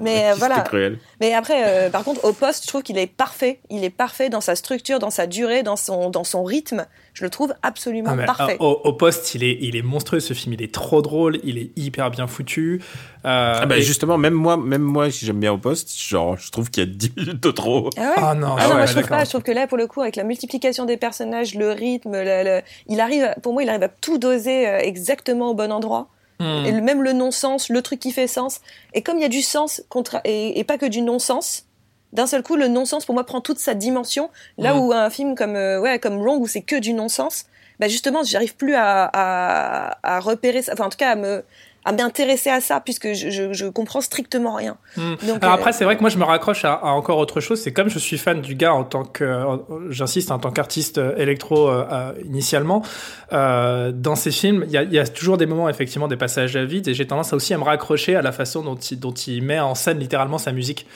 [0.00, 0.60] Mais euh, voilà.
[0.60, 0.98] Cruel.
[1.20, 3.60] Mais après, euh, par contre, au poste, je trouve qu'il est parfait.
[3.70, 6.86] Il est parfait dans sa structure, dans sa durée, dans son dans son rythme.
[7.12, 8.56] Je le trouve absolument ah, parfait.
[8.60, 10.20] Au, au, poste, il est il est monstrueux.
[10.20, 11.38] Ce film, il est trop drôle.
[11.44, 12.82] Il est hyper bien foutu.
[13.24, 16.70] ah bah justement, même moi, même moi, si j'aime bien au poste, genre, je trouve
[16.70, 17.90] qu'il y a 10 minutes de trop.
[17.96, 19.24] Ah, ouais ah non, ah non ouais, moi, je trouve pas.
[19.24, 22.42] Je trouve que là, pour le coup, avec la multiplication des personnages, le rythme, le,
[22.42, 23.34] le, il arrive.
[23.42, 26.08] Pour moi, il arrive à tout doser exactement au bon endroit.
[26.44, 26.66] Hmm.
[26.66, 28.60] Et le, même le non-sens, le truc qui fait sens.
[28.92, 31.66] Et comme il y a du sens contre, et, et pas que du non-sens,
[32.12, 34.30] d'un seul coup, le non-sens pour moi prend toute sa dimension.
[34.58, 34.78] Là Mm.
[34.80, 37.46] où un film comme euh, ouais comme Wrong où c'est que du non-sens,
[37.80, 40.72] bah justement, j'arrive plus à, à, à repérer ça.
[40.74, 41.42] Enfin, en tout cas, à me
[41.84, 44.76] à m'intéresser à ça puisque je, je, je comprends strictement rien.
[44.96, 45.14] Hmm.
[45.26, 47.40] Donc, Alors euh, après, c'est vrai que moi, je me raccroche à, à encore autre
[47.40, 47.60] chose.
[47.60, 49.56] C'est comme je suis fan du gars en tant que, euh,
[49.90, 52.82] j'insiste, en tant qu'artiste euh, électro euh, initialement.
[53.30, 56.88] Dans ces films, il y y a toujours des moments, effectivement, des passages à vide,
[56.88, 59.58] et j'ai tendance aussi à me raccrocher à la façon dont il, dont il met
[59.58, 60.86] en scène littéralement sa musique.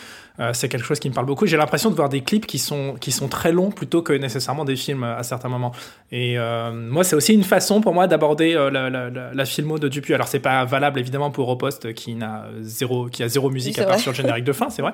[0.40, 1.46] Euh, c'est quelque chose qui me parle beaucoup.
[1.46, 4.64] J'ai l'impression de voir des clips qui sont qui sont très longs plutôt que nécessairement
[4.64, 5.72] des films à certains moments.
[6.12, 9.79] Et euh, moi, c'est aussi une façon pour moi d'aborder euh, la, la, la, filmo
[9.79, 10.14] de Dupuis.
[10.14, 13.85] Alors, c'est pas valable évidemment pour Opost qui n'a zéro qui a zéro musique à
[13.85, 14.92] part sur le générique de fin, c'est vrai.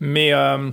[0.00, 0.70] Mais euh,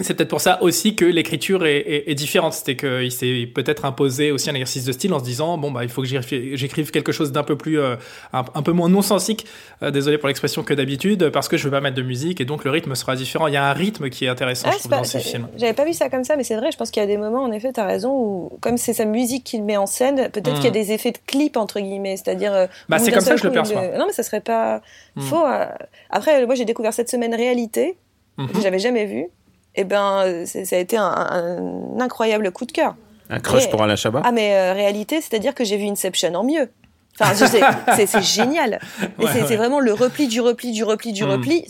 [0.00, 2.54] c'est peut-être pour ça aussi que l'écriture est, est, est différente.
[2.54, 5.84] C'était qu'il s'est peut-être imposé aussi un exercice de style en se disant bon bah
[5.84, 7.96] il faut que j'écrive quelque chose d'un peu plus euh,
[8.32, 9.46] un, un peu moins non sensique.
[9.82, 12.46] Euh, désolé pour l'expression que d'habitude parce que je veux pas mettre de musique et
[12.46, 13.48] donc le rythme sera différent.
[13.48, 15.46] Il y a un rythme qui est intéressant Ouais, je trouve pas- dans ces films.
[15.58, 16.72] J'avais pas vu ça comme ça, mais c'est vrai.
[16.72, 19.04] Je pense qu'il y a des moments, en effet, t'as raison, où comme c'est sa
[19.04, 22.16] musique qu'il met en scène, peut-être qu'il y a des effets de clip entre guillemets,
[22.16, 22.54] c'est-à-dire.
[22.54, 23.88] euh, Bah, c'est comme ça que je le perçois.
[23.98, 24.80] Non, mais ça serait pas
[25.16, 25.20] Mm.
[25.20, 25.44] faux.
[25.46, 25.66] euh.
[26.08, 27.96] Après, moi, j'ai découvert cette semaine réalité
[28.38, 28.48] Mhm.
[28.48, 29.26] que j'avais jamais vue.
[29.74, 32.94] Et ben, ça a été un, un incroyable coup de cœur.
[33.30, 34.20] Un crush Et- pour Alain Chabat?
[34.24, 36.68] Ah, mais euh, réalité, c'est-à-dire que j'ai vu Inception en mieux.
[37.18, 37.34] Enfin,
[37.96, 38.80] c'est- génial.
[39.18, 39.56] Et Ouais, c'est ouais.
[39.56, 41.30] vraiment le repli du repli du repli du Mm.
[41.30, 41.66] repli.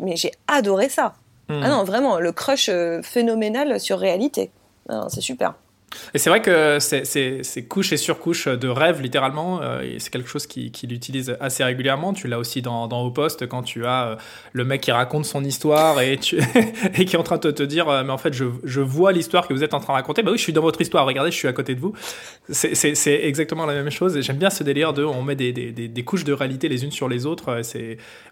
[0.00, 1.14] Mais j'ai adoré ça.
[1.48, 1.60] Mm.
[1.62, 4.50] Ah non, vraiment, le crush euh, phénoménal sur réalité.
[4.88, 5.54] Ah C'est super.
[6.14, 10.10] Et c'est vrai que c'est- c'est c'est couche et surcouche de rêve, littéralement, euh, c'est
[10.10, 12.12] quelque chose qu'il qu'il utilise assez régulièrement.
[12.12, 14.16] Tu l'as aussi dans, dans Au Poste, quand tu as euh,
[14.52, 18.02] le mec qui raconte son histoire et, qui est en train de te dire euh,
[18.04, 20.22] Mais en fait, je, vois l'histoire que vous êtes en train de raconter.
[20.22, 21.92] Bah oui, je suis dans votre histoire, regardez, je suis à côté de vous.
[22.50, 24.20] C'est- exactement la même chose.
[24.20, 27.26] J'aime bien ce délire de on met des, couches de réalité les unes sur les
[27.26, 27.60] autres.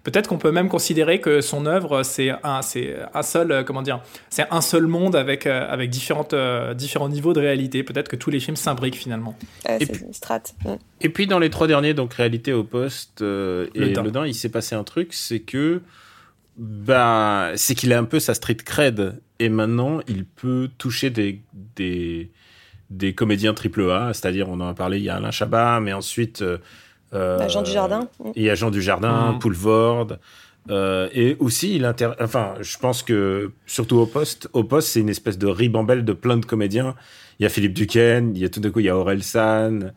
[0.04, 4.60] Peut-être qu'on peut même considérer que son œuvre, c'est un, seul, comment dire, c'est un
[4.60, 5.48] seul monde avec,
[5.88, 7.51] différents niveaux de réalité.
[7.84, 9.36] Peut-être que tous les films s'imbriquent finalement.
[9.68, 10.42] Euh, Et puis- une strat.
[10.64, 10.74] Mm.
[11.00, 14.26] Et puis dans les trois derniers, donc réalité au poste euh, et Le le Dain.
[14.26, 15.80] Il s'est passé un truc, c'est que
[16.58, 21.40] bah c'est qu'il a un peu sa street cred et maintenant il peut toucher des
[21.76, 22.30] des
[22.90, 25.94] des comédiens triple A, c'est-à-dire on en a parlé, il y a Alain Chabat, mais
[25.94, 26.58] ensuite euh,
[27.14, 28.06] euh, Bah, Jean Dujardin.
[28.22, 28.30] Mm.
[28.36, 29.38] il y a Jean Dujardin, Mm.
[29.38, 30.08] Poulvord.
[30.70, 32.10] Euh, et aussi, il inter...
[32.20, 36.12] enfin, je pense que surtout au poste, au poste, c'est une espèce de ribambelle de
[36.12, 36.94] plein de comédiens.
[37.40, 39.22] Il y a Philippe Duquesne, il y a tout d'un coup, il y a Aurel
[39.24, 39.92] San.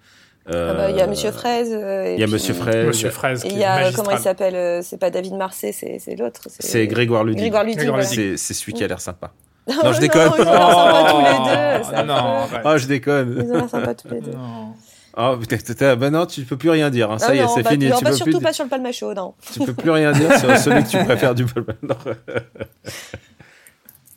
[0.50, 1.70] euh, Ah bah, Il y a Monsieur Fraise.
[1.72, 2.88] euh, Il y a puis- Monsieur Fraise.
[2.88, 4.06] Monsieur Fraise, Et qui il y a, euh, magistral.
[4.06, 6.42] comment il s'appelle euh, C'est pas David Marseille, c'est c'est l'autre.
[6.50, 7.40] C'est Grégoire Ludig.
[7.42, 7.78] Grégoire Ludig.
[7.78, 8.10] Grégoire voilà.
[8.10, 8.32] Ludig.
[8.38, 9.34] C'est c'est celui qui a l'air sympa.
[9.68, 10.32] Non, Non, je déconne.
[10.38, 11.84] Ils ont l'air sympas tous les deux.
[11.90, 12.48] c'est non.
[12.66, 13.36] Oh, je déconne.
[13.44, 14.32] Ils ont l'air sympas tous les deux.
[14.32, 14.74] Non.
[15.18, 17.10] Oh, putain, putain, bah non, tu peux plus rien dire.
[17.12, 17.18] hein.
[17.20, 17.86] Ça Ah y est, non, c'est bah, fini.
[17.86, 19.34] alors, Tu bah, peux, surtout plus, pas sur le palmacho, non.
[19.54, 21.46] tu peux plus rien dire sur celui que tu préfères du
[21.84, 21.96] non.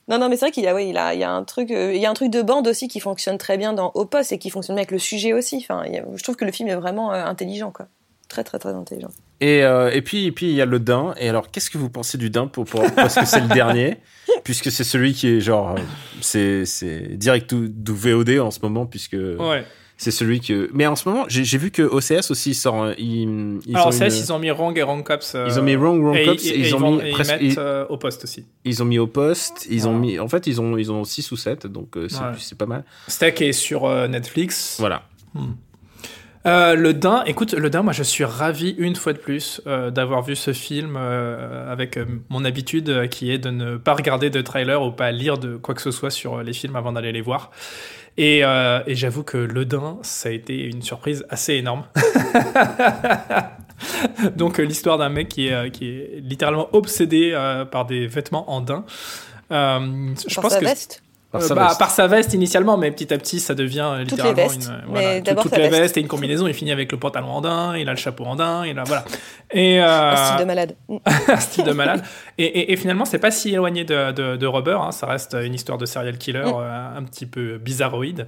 [0.09, 1.45] Non, non, mais c'est vrai qu'il y a, oui, il a, il y a un
[1.45, 3.93] truc, euh, il y a un truc de bande aussi qui fonctionne très bien dans
[3.95, 5.59] Opus et qui fonctionne bien avec le sujet aussi.
[5.59, 7.89] Enfin, il y a- je trouve que le film est vraiment euh, intelligent, quoi.
[8.29, 9.09] Très, très, très intelligent.
[9.41, 11.15] Et, euh, et puis, et puis il y a le Dain.
[11.19, 13.99] Et alors, qu'est-ce que vous pensez du Dain pour, pour- parce que c'est le dernier,
[14.45, 15.75] puisque c'est celui qui est genre,
[16.23, 19.65] c'est c'est direct du, du VOD en ce moment, puisque Ouais.
[19.99, 20.71] C'est celui que.
[20.73, 22.77] Mais en ce moment, j'ai vu que OCS aussi sort.
[22.83, 25.35] un- Ils, ils Alors, ont une- ils ont mis Wrong et Wrong Cops.
[25.35, 27.09] euh, Ils ont mis Wrong, Wrong et, Cops, et- ils et ont vont- mis et
[27.09, 28.47] ils presque- ils- euh, au poste aussi.
[28.65, 29.67] Ils ont mis au poste.
[29.69, 30.19] Ils ont mis.
[30.19, 32.09] En fait, ils ont ils ont 6 ou 7 donc euh,
[32.39, 32.85] c'est pas mal.
[33.09, 34.77] Steak est sur euh, Netflix.
[34.79, 35.03] Voilà.
[36.47, 39.91] Euh, le Dain, écoute, le Dain, moi je suis ravi une fois de plus euh,
[39.91, 43.95] d'avoir vu ce film euh, avec euh, mon habitude euh, qui est de ne pas
[43.95, 46.77] regarder de trailer ou pas lire de quoi que ce soit sur euh, les films
[46.77, 47.51] avant d'aller les voir.
[48.19, 51.85] Et, euh, et j'avoue que le Dain, ça a été une surprise assez énorme.
[54.37, 57.33] Donc l'histoire d'un mec qui est, qui est littéralement obsédé
[57.71, 58.85] par des vêtements andins.
[59.51, 61.03] je pense que veste?
[61.31, 64.38] Par, sa bah, par, sa veste initialement, mais petit à petit, ça devient littéralement toutes
[64.38, 66.47] les vestes, une, voilà, toutes les vestes et une combinaison.
[66.47, 69.05] Il finit avec le pantalon andin, il a le chapeau andin, il a voilà.
[69.51, 70.77] Et euh, un style de malade.
[71.29, 72.03] un style de malade.
[72.38, 74.79] Et, et, et finalement, c'est pas si éloigné de, de, de Rubber.
[74.81, 74.91] Hein.
[74.91, 76.55] Ça reste une histoire de serial killer mm.
[76.55, 78.27] euh, un petit peu bizarroïde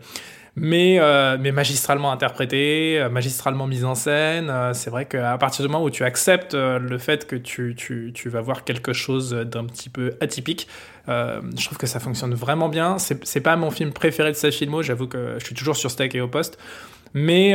[0.57, 4.51] mais, euh, mais magistralement interprété, euh, magistralement mise en scène.
[4.51, 8.11] Euh, c'est vrai qu'à partir du moment où tu acceptes le fait que tu, tu,
[8.15, 10.69] tu vas voir quelque chose d'un petit peu atypique,
[11.09, 12.99] je trouve que ça fonctionne vraiment bien.
[12.99, 16.15] C'est pas mon film préféré de sa filmo, j'avoue que je suis toujours sur Steak
[16.15, 16.59] et au poste.
[17.15, 17.55] Mais,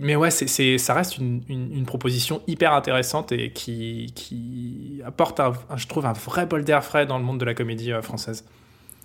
[0.00, 5.40] mais ouais, c'est, ça reste une, une, proposition hyper intéressante et qui, qui apporte,
[5.76, 8.44] je trouve, un vrai bol d'air frais dans le monde de la comédie française.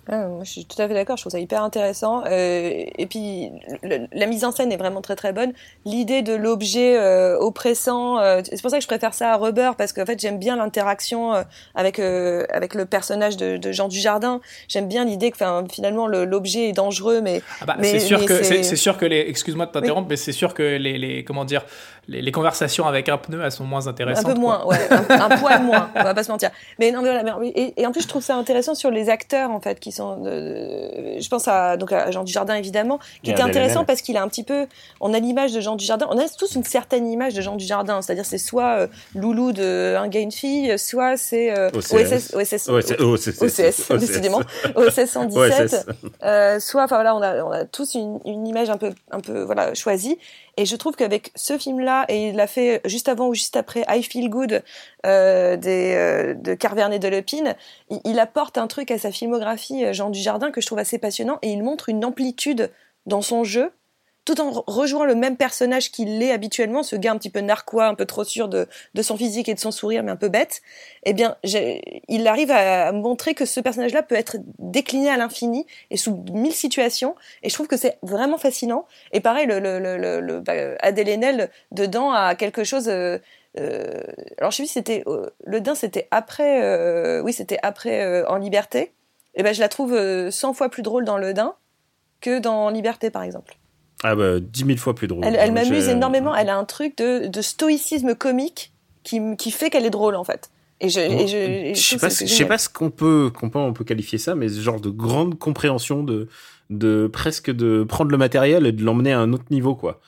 [0.08, 2.24] Ah, je suis tout à fait d'accord, je trouve ça hyper intéressant.
[2.26, 3.50] Euh, et puis,
[3.82, 5.52] la mise en scène est vraiment très très bonne.
[5.84, 9.72] L'idée de l'objet euh, oppressant, euh, c'est pour ça que je préfère ça à Rubber,
[9.76, 11.42] parce qu'en fait, j'aime bien l'interaction euh,
[11.74, 14.40] avec, euh, avec le personnage de, de Jean Dujardin.
[14.68, 15.38] J'aime bien l'idée que
[15.70, 17.42] finalement, l'objet est dangereux, mais.
[17.60, 19.20] Ah bah, c'est sûr, que, c'est sûr que les.
[19.28, 21.24] Excuse-moi de t'interrompre, mais c'est sûr que les, les.
[21.24, 21.64] Comment dire
[22.10, 24.26] les, les, conversations avec un pneu, elles sont moins intéressantes.
[24.26, 24.78] Un peu moins, ouais.
[24.90, 26.50] Un, un, poil moins, on va pas se mentir.
[26.80, 27.38] Mais non, mais voilà.
[27.42, 30.16] Et, et, en plus, je trouve ça intéressant sur les acteurs, en fait, qui sont.
[30.16, 34.22] De, je pense à, donc à Jean Dujardin, évidemment, qui était intéressant parce qu'il a
[34.22, 34.66] un petit peu.
[35.00, 36.08] On a l'image de Jean Dujardin.
[36.10, 38.02] On a tous une certaine image de Jean Dujardin.
[38.02, 42.68] C'est-à-dire, c'est soit euh, Loulou de Un gars, une fille, soit c'est euh, OSS, OSS,
[42.68, 44.40] OSS, OSS, décidément,
[44.74, 45.86] OSS 117.
[46.24, 49.20] Euh, soit, enfin voilà, on a, on a tous une, une image un peu, un
[49.20, 50.18] peu, voilà, choisie.
[50.60, 53.82] Et je trouve qu'avec ce film-là, et il l'a fait juste avant ou juste après
[53.88, 54.62] I Feel Good
[55.06, 57.56] euh, euh, de Carverne et de Lepine,
[57.88, 60.98] il, il, apporte un truc à sa filmographie, euh, Jean Dujardin, que je trouve assez
[60.98, 62.70] passionnant, et il montre une amplitude
[63.06, 63.72] dans son jeu
[64.24, 67.86] tout en rejoignant le même personnage qu'il est habituellement, ce gars un petit peu narquois,
[67.86, 70.28] un peu trop sûr de, de son physique et de son sourire, mais un peu
[70.28, 70.62] bête,
[71.04, 75.96] eh bien, il arrive à montrer que ce personnage-là peut être décliné à l'infini et
[75.96, 78.86] sous mille situations, et je trouve que c'est vraiment fascinant.
[79.12, 82.88] Et pareil, le, le, le, le bah, Adèle Haenel, dedans, a quelque chose...
[82.88, 83.18] Euh,
[83.58, 84.02] euh,
[84.38, 88.04] alors je sais plus si c'était euh, le Dain c'était après euh, oui c'était après
[88.04, 88.92] euh, en liberté et
[89.40, 91.56] eh ben je la trouve 100 fois plus drôle dans le Dain
[92.20, 93.56] que dans Liberté par exemple
[94.02, 95.24] ah bah, dix mille fois plus drôle.
[95.24, 96.34] Elle, m'amuse énormément.
[96.34, 100.24] Elle a un truc de, de stoïcisme comique qui, qui fait qu'elle est drôle, en
[100.24, 100.50] fait.
[100.80, 103.58] Et je, et je, je, sais pas, je sais pas ce qu'on peut, qu'on peut,
[103.58, 106.28] on peut qualifier ça, mais ce genre de grande compréhension de,
[106.70, 110.00] de presque de prendre le matériel et de l'emmener à un autre niveau, quoi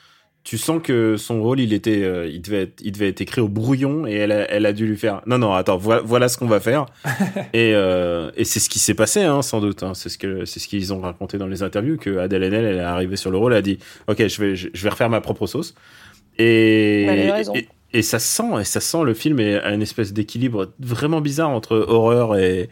[0.45, 3.41] tu sens que son rôle, il était, euh, il devait être, il devait être écrit
[3.41, 5.23] au brouillon et elle a, elle a dû lui faire.
[5.27, 6.87] Non, non, attends, voilà, voilà ce qu'on va faire.
[7.53, 9.83] et euh, et c'est ce qui s'est passé, hein, sans doute.
[9.83, 12.65] Hein, c'est ce que, c'est ce qu'ils ont raconté dans les interviews que Adèle Haenel,
[12.65, 13.79] elle est arrivée sur le rôle, elle a dit,
[14.09, 15.75] ok, je vais, je, vais refaire ma propre sauce.
[16.39, 17.05] Et,
[17.55, 21.51] et, et, ça sent, et ça sent le film est une espèce d'équilibre vraiment bizarre
[21.51, 22.71] entre horreur et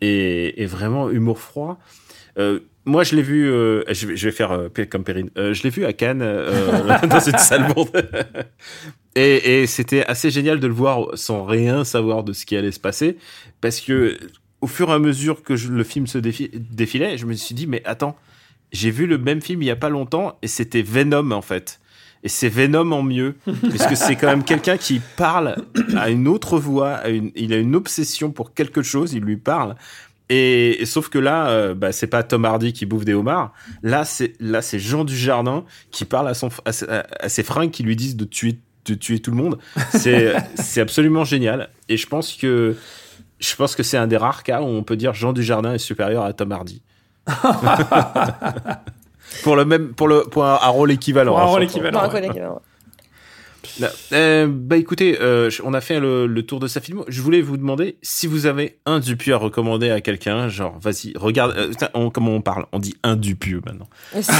[0.00, 1.78] et, et vraiment humour froid.
[2.38, 3.50] Euh, moi, je l'ai vu.
[3.50, 5.30] Euh, je, vais, je, vais, faire euh, comme Perrine.
[5.36, 7.90] Euh, je l'ai vu à Cannes euh, dans une salle monde.
[9.14, 12.72] et, et c'était assez génial de le voir sans rien savoir de ce qui allait
[12.72, 13.18] se passer,
[13.60, 14.18] parce que
[14.60, 17.66] au fur et à mesure que je, le film se défilait, je me suis dit
[17.66, 18.16] mais attends,
[18.72, 21.80] j'ai vu le même film il y a pas longtemps et c'était Venom en fait.
[22.22, 25.56] Et c'est Venom en mieux, parce que c'est quand même quelqu'un qui parle
[25.96, 29.38] à une autre voix, à une, il a une obsession pour quelque chose, il lui
[29.38, 29.76] parle,
[30.32, 33.52] et, sauf que là, euh, bah, c'est pas Tom Hardy qui bouffe des homards.
[33.82, 37.96] Là, c'est là, c'est Jean Dujardin qui parle à son à, ses fringues qui lui
[37.96, 39.58] disent de tuer de tuer tout le monde.
[39.90, 41.70] C'est c'est absolument génial.
[41.88, 42.76] Et je pense que
[43.40, 45.78] je pense que c'est un des rares cas où on peut dire Jean Dujardin est
[45.78, 46.80] supérieur à Tom Hardy.
[49.42, 51.32] pour le même pour le pour un, rôle équivalent.
[51.32, 52.08] Pour un rôle équivalent.
[54.12, 57.02] Euh, bah écoutez, euh, on a fait le, le, tour de sa film.
[57.08, 60.48] Je voulais vous demander si vous avez un Dupieux à recommander à quelqu'un.
[60.48, 61.56] Genre, vas-y, regarde.
[61.56, 62.66] Euh, on, comment on parle?
[62.72, 63.88] On dit un Dupieux maintenant.
[64.20, 64.32] C'est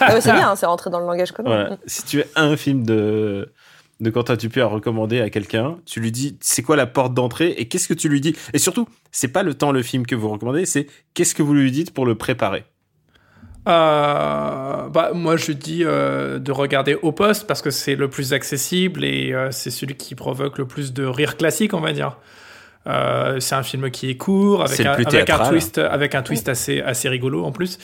[0.00, 1.78] ah bien, hein, c'est rentré dans le langage commun.
[1.86, 3.52] Si tu as un film de
[4.00, 7.54] de Quentin Dupieux à recommander à quelqu'un, tu lui dis c'est quoi la porte d'entrée
[7.56, 8.34] et qu'est-ce que tu lui dis?
[8.52, 11.54] Et surtout, c'est pas le temps le film que vous recommandez, c'est qu'est-ce que vous
[11.54, 12.64] lui dites pour le préparer?
[13.66, 18.32] Euh, bah, moi, je dis euh, de regarder au poste parce que c'est le plus
[18.32, 22.18] accessible et euh, c'est celui qui provoque le plus de rire classique, on va dire.
[22.86, 26.50] Euh, c'est un film qui est court, avec, un, avec un, twist, avec un twist
[26.50, 27.78] assez, assez rigolo en plus.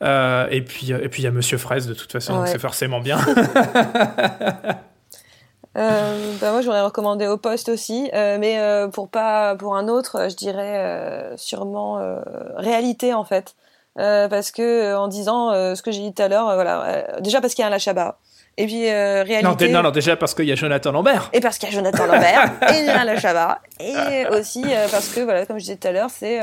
[0.00, 3.00] et puis, et puis il y a Monsieur Fraise de toute façon, donc c'est forcément
[3.00, 3.18] bien.
[5.74, 11.32] bah moi j'aurais recommandé au poste aussi, mais pour pas pour un autre, je dirais
[11.36, 12.00] sûrement
[12.56, 13.56] réalité en fait.
[13.98, 17.06] Euh, parce que euh, en disant euh, ce que j'ai dit tout à l'heure, voilà,
[17.20, 18.18] déjà parce qu'il y a un Lachaba
[18.56, 18.88] Et puis Non,
[19.24, 19.66] réalité.
[19.68, 21.30] dé- non, non, déjà parce qu'il y a Jonathan Lambert.
[21.32, 23.60] Et parce qu'il y a Jonathan Lambert et Nina Chabat.
[23.80, 26.40] Et aussi parce que, voilà, comme je disais tout à l'heure, c'est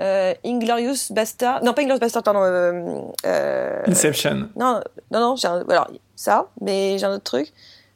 [0.00, 1.62] euh, Inglorious Bastard.
[1.62, 2.40] Non, pas Inglorious Bastard, pardon.
[2.42, 4.48] Euh, euh, Inception.
[4.56, 7.52] non, non, non, j'ai un- alors ça, mais j'ai un autre truc.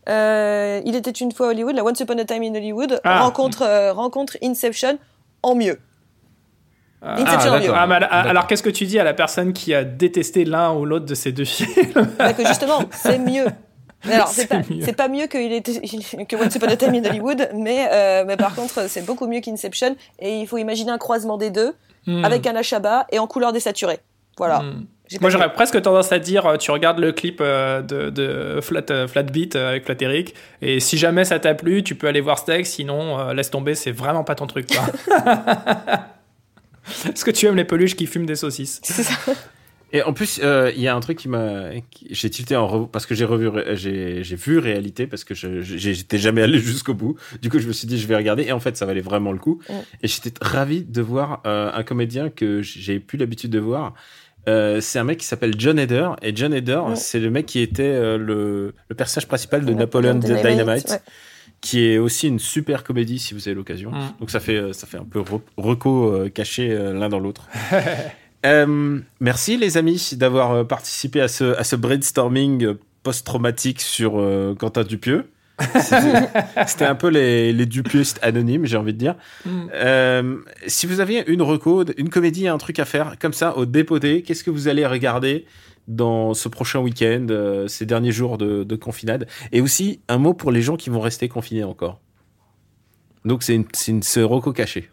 [0.09, 3.23] Il était une fois à Hollywood, la Once Upon a Time in Hollywood, Ah.
[3.23, 4.99] rencontre, rencontre Inception
[5.43, 5.79] en mieux.
[7.07, 7.17] Ah.
[7.75, 10.85] Ah, mais alors, qu'est-ce que tu dis à la personne qui a détesté l'un ou
[10.85, 13.47] l'autre de ces deux films Bah, que justement, c'est mieux.
[14.11, 14.83] Alors, c'est pas, mieux.
[14.83, 15.81] c'est pas mieux qu'il était,
[16.29, 19.41] que Once Upon a Time in Hollywood, mais, euh, mais par contre, c'est beaucoup mieux
[19.41, 19.97] qu'Inception.
[20.19, 21.75] Et il faut imaginer un croisement des deux,
[22.07, 22.25] Hmm.
[22.25, 23.99] avec un Achaba et en couleur désaturée.
[24.39, 24.61] Voilà.
[24.61, 24.87] Hmm.
[25.21, 29.07] Moi, j'aurais presque tendance à dire, euh, tu regardes le clip euh, de, de Flat,
[29.09, 32.21] Flat Beat euh, avec Flat Eric, et si jamais ça t'a plu, tu peux aller
[32.21, 35.25] voir Steak, sinon, euh, laisse tomber, c'est vraiment pas ton truc, quoi.
[37.13, 39.15] Est-ce que tu aimes les peluches qui fument des saucisses C'est ça.
[39.93, 41.71] Et en plus, euh, il y a un truc qui m'a,
[42.11, 46.43] j'ai tilté en re- parce que j'ai revu, j'ai, vu réalité parce que j'étais jamais
[46.43, 47.17] allé jusqu'au bout.
[47.41, 49.31] Du coup, je me suis dit, je vais regarder et en fait, ça valait vraiment
[49.33, 49.61] le coup.
[50.03, 53.95] Et j'étais ravi de voir euh, un comédien que j'ai plus l'habitude de voir.
[54.49, 56.97] Euh, c'est un mec qui s'appelle John Heder et John Heder, Mm.
[56.97, 60.91] c'est le mec qui était euh, le, le personnage principal de Napoleon Napoleon Dynamite, Dynamite,
[60.91, 60.99] ouais.
[61.61, 63.91] Qui est aussi une super comédie si vous avez l'occasion.
[63.91, 64.15] Mm.
[64.21, 67.19] Donc ça fait, euh, ça fait un peu re- reco euh, caché euh, l'un dans
[67.21, 67.49] l'autre.
[68.45, 74.23] Euh, merci les amis d'avoir participé à ce, à ce brainstorming post-traumatique sur
[74.57, 75.25] Quentin Dupieux.
[76.67, 79.17] C'était un peu les, les Dupieux anonymes, j'ai envie de dire.
[79.47, 80.37] Mm.
[80.69, 84.23] Si vous aviez une reco, une comédie, un truc à faire comme ça au dépoté,
[84.23, 85.45] qu'est-ce que vous allez regarder?
[85.89, 90.35] Dans ce prochain week-end, euh, ces derniers jours de, de confinade Et aussi un mot
[90.35, 92.01] pour les gens qui vont rester confinés encore.
[93.25, 94.91] Donc c'est une, c'est une reco caché.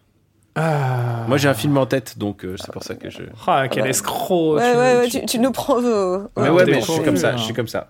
[0.55, 1.25] Ah.
[1.27, 3.23] Moi j'ai un film en tête, donc euh, c'est pour ça que je.
[3.47, 3.89] Ah, quel Ah bah.
[3.89, 6.19] escroc Ouais, tu- ouais, ouais, tu- tu, tu nous prends au.
[6.19, 7.89] Mais Ah, ouais, mais je suis comme ça, je suis comme ça.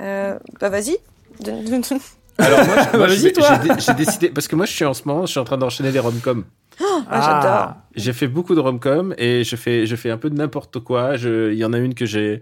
[0.00, 0.96] Euh, bah, vas-y.
[2.38, 3.60] Alors moi, moi, Vas-y, je vais- toi.
[3.62, 5.44] j'ai dé- j'ai décidé parce que moi je suis en ce moment, je suis en
[5.44, 6.44] train d'enchaîner les rom-coms.
[7.10, 7.74] Ah, j'adore.
[7.94, 11.14] J'ai fait beaucoup de rom-coms et je fais je fais un peu de n'importe quoi.
[11.16, 12.40] Il y en a une que j'ai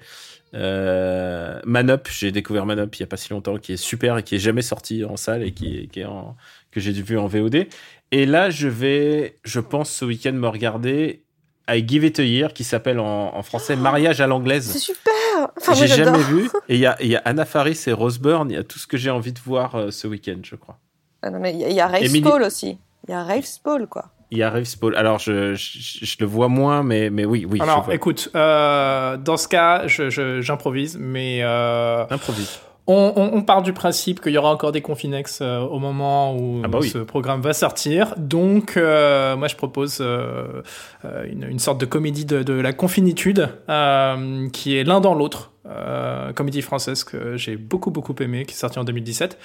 [0.55, 3.77] euh, Man Up, j'ai découvert Man Up il y a pas si longtemps, qui est
[3.77, 6.37] super et qui est jamais sorti en salle et qui, est- qui est en,
[6.71, 7.67] que j'ai vu en VOD.
[8.13, 11.23] Et là, je vais, je pense ce week-end me regarder
[11.69, 14.77] I Give It a Year, qui s'appelle en, en français Mariage à C'est l'anglaise.
[14.77, 15.13] super.
[15.57, 16.51] Enfin, J'ai jamais vu.
[16.69, 18.51] Et il y a, y a Anna Faris et Rose Byrne.
[18.51, 20.79] Il y a tout ce que j'ai envie de voir euh, ce week-end, je crois.
[21.23, 22.79] Ah, non, mais il y a- il y a Rafe Emily- Spall aussi.
[23.07, 24.07] Il y a Rafe Spall, quoi.
[24.31, 24.95] Il y a Reeves Paul.
[24.97, 27.61] Alors, je, je, je le vois moins, mais, mais oui, oui.
[27.61, 32.61] Alors, écoute, euh, dans ce cas, je- je- j'improvise, mais euh, Improvise.
[32.91, 36.35] On, on- on part du principe qu'il y aura encore des Confinex euh, au moment
[36.37, 36.89] où Ah bah oui.
[36.89, 38.15] ce programme va sortir.
[38.17, 40.63] Donc, euh, moi, je propose euh,
[41.05, 45.15] euh, une, une sorte de comédie de, de la confinitude euh, qui est l'un dans
[45.15, 45.53] l'autre.
[45.69, 49.39] Euh, comédie française que j'ai beaucoup beaucoup aimé, qui est sortie en 2017.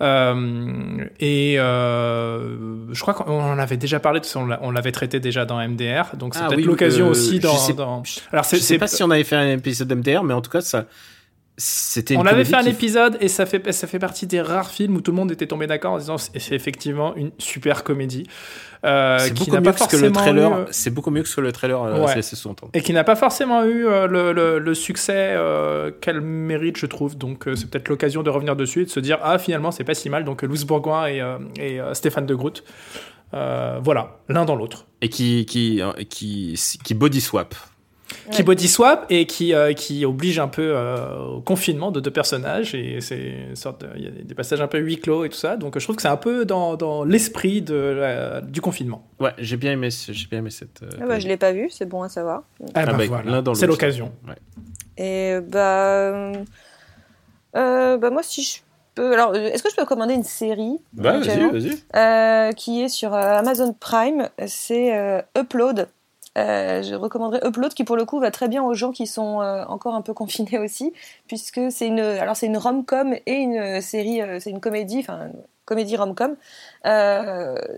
[0.00, 5.44] Euh, et euh, je crois qu'on en avait déjà parlé, parce on l'avait traité déjà
[5.44, 7.56] dans MDR, donc c'est Ah peut-être oui, l'occasion aussi je dans.
[7.56, 10.34] sais- dans- Alors Je c'est sais pas si on avait fait un épisode MDR, mais
[10.34, 10.84] en tout cas, ça,
[11.58, 14.70] c'était On avait fait un qui- épisode et ça fait, ça fait partie des rares
[14.70, 17.82] films où tout le monde était tombé d'accord en disant c'est c'est effectivement une super
[17.84, 18.24] comédie.
[18.84, 20.60] euh, C'est qui beaucoup mieux que ce que le trailer.
[20.60, 22.20] eu, C'est beaucoup mieux que ce que le trailer euh, Ouais.
[22.20, 22.36] c'est-
[22.74, 26.86] et qui n'a pas forcément eu euh, le, le- le succès euh, qu'elle mérite, je
[26.86, 27.16] trouve.
[27.16, 29.94] Donc c'est peut-être l'occasion de revenir dessus et de se dire ah finalement c'est pas
[29.94, 30.24] si mal.
[30.24, 31.22] Donc Louis Bourgoin et,
[31.58, 32.62] et Stéphane de Groot.
[33.32, 34.86] Voilà, l'un dans l'autre.
[35.00, 37.54] Et qui, qui, euh, qui, qui body swap.
[38.30, 38.44] Qui Ouais.
[38.44, 42.72] body swap et qui, euh, qui oblige un peu euh, au confinement de deux personnages.
[42.74, 45.28] Et c'est une sorte de- il y a des passages un peu huis clos et
[45.28, 45.56] tout ça.
[45.56, 49.04] Donc je trouve que c'est un peu dans, dans l'esprit de la- du confinement.
[49.18, 50.82] Ouais, j'ai bien aimé, j'ai bien aimé cette.
[50.84, 52.42] euh, Ah bah, je l'ai pas vu, c'est bon à savoir.
[52.74, 53.42] Ah, Ah bah, bah, voilà.
[53.54, 54.12] C'est l'occasion.
[54.28, 54.36] Ouais.
[54.98, 56.32] Et bah,
[57.56, 58.58] euh, bah moi si je
[58.94, 61.72] peux, alors est-ce que je peux commander une série Bah, vas-y, vas-y.
[61.96, 65.88] euh, qui est sur euh, Amazon Prime, c'est euh, Upload.
[66.36, 69.40] Euh, je recommanderais Upload qui pour le coup va très bien aux gens qui sont
[69.40, 70.92] euh, encore un peu confinés aussi,
[71.26, 75.30] puisque c'est une, alors c'est une rom-com et une série, euh, c'est une comédie, enfin
[75.64, 76.36] comédie rom-com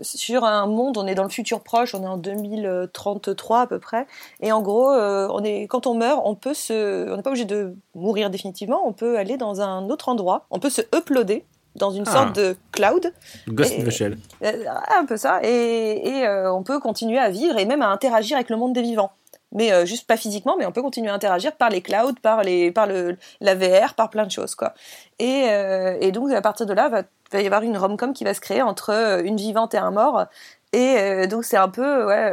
[0.01, 0.97] sur un monde.
[0.97, 4.05] On est dans le futur proche, on est en 2033 à peu près,
[4.41, 7.45] et en gros, on est quand on meurt, on peut se, on n'est pas obligé
[7.45, 11.45] de mourir définitivement, on peut aller dans un autre endroit, on peut se uploader
[11.79, 12.11] dans une Ah.
[12.11, 13.11] sorte de cloud
[13.47, 14.17] Ghost in Et- the Shell.
[14.43, 14.63] euh,
[14.95, 15.39] un peu ça.
[15.43, 18.73] Et, et, euh, on peut continuer à vivre et même à interagir avec le monde
[18.73, 19.11] des vivants.
[19.51, 22.43] Mais euh, juste pas physiquement, mais on peut continuer à interagir par les clouds, par,
[22.43, 24.53] les, par le, la VR, par plein de choses.
[24.53, 24.75] quoi.
[25.17, 27.01] Et, euh, et donc à partir de là, va,
[27.31, 28.91] va y avoir une rom-com qui va se créer entre
[29.25, 30.25] une vivante et un mort.
[30.71, 32.29] Et euh, donc c'est un peu ouais,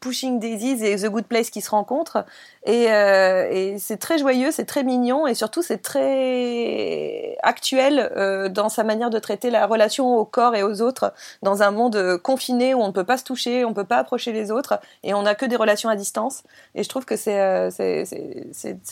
[0.00, 2.24] Pushing Daisies et The Good Place qui se rencontrent.
[2.64, 8.48] Et, euh, et c'est très joyeux, c'est très mignon et surtout c'est très actuel euh,
[8.48, 12.18] dans sa manière de traiter la relation au corps et aux autres dans un monde
[12.18, 14.80] confiné où on ne peut pas se toucher, on ne peut pas approcher les autres
[15.02, 16.42] et on n'a que des relations à distance.
[16.74, 17.70] Et je trouve que c'est euh,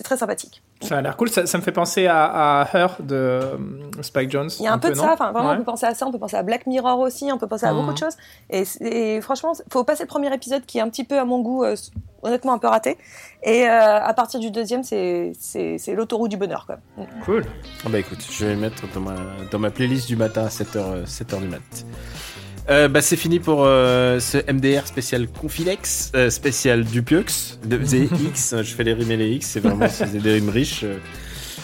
[0.03, 0.63] très sympathique.
[0.83, 1.31] Ça a l'air cool.
[1.31, 3.57] Ça, ça me fait penser à, à Her de euh,
[4.03, 4.51] Spike Jones.
[4.59, 5.55] Il y a un, peu, de ça, enfin vraiment Ouais.
[5.55, 7.67] on peut penser à ça, on peut penser à Black Mirror aussi, on peut penser
[7.67, 8.17] à beaucoup de choses.
[8.51, 11.41] Et, et franchement, faut passer le premier épisode qui est un petit peu à mon
[11.41, 11.77] goût, euh,
[12.23, 12.99] honnêtement un peu raté.
[13.43, 15.33] Et euh, à partir du deuxième, c'est
[15.89, 16.77] l'autoroute du bonheur quoi.
[16.97, 17.25] Mm.
[17.25, 17.45] Cool.
[17.85, 19.17] Ah bah écoute, je vais le mettre dans ma,
[19.51, 21.87] dans ma playlist du matin à 7h, 7h du mat.
[22.69, 28.05] Euh, bah c'est fini pour euh, ce MDR spécial Confilex, euh, spécial Dupiox, de des
[28.29, 30.85] X, je fais les rimes et les X, c'est vraiment des rimes riches.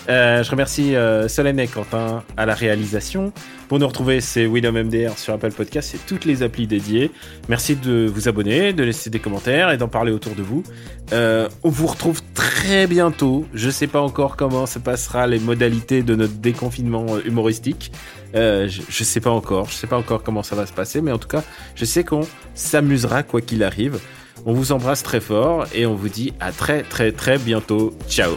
[0.08, 0.42] Euh.
[0.42, 3.32] Je remercie euh, Solène et Quentin à la réalisation.
[3.68, 7.10] Pour nous retrouver, c'est William MDR sur Apple Podcast et toutes les applis dédiées.
[7.48, 10.62] Merci de vous abonner, de laisser des commentaires et d'en parler autour de vous.
[11.12, 13.46] Euh, on vous retrouve très bientôt.
[13.54, 17.92] Je sais pas encore comment se passera les modalités de notre déconfinement euh, humoristique.
[18.34, 19.68] Je, je sais pas encore.
[19.68, 21.42] Je sais pas encore comment ça va se passer, mais en tout cas,
[21.74, 22.22] je sais qu'on
[22.54, 23.98] s'amusera quoi qu'il arrive.
[24.44, 27.94] On vous embrasse très fort et on vous dit à très très très bientôt.
[28.08, 28.36] Ciao.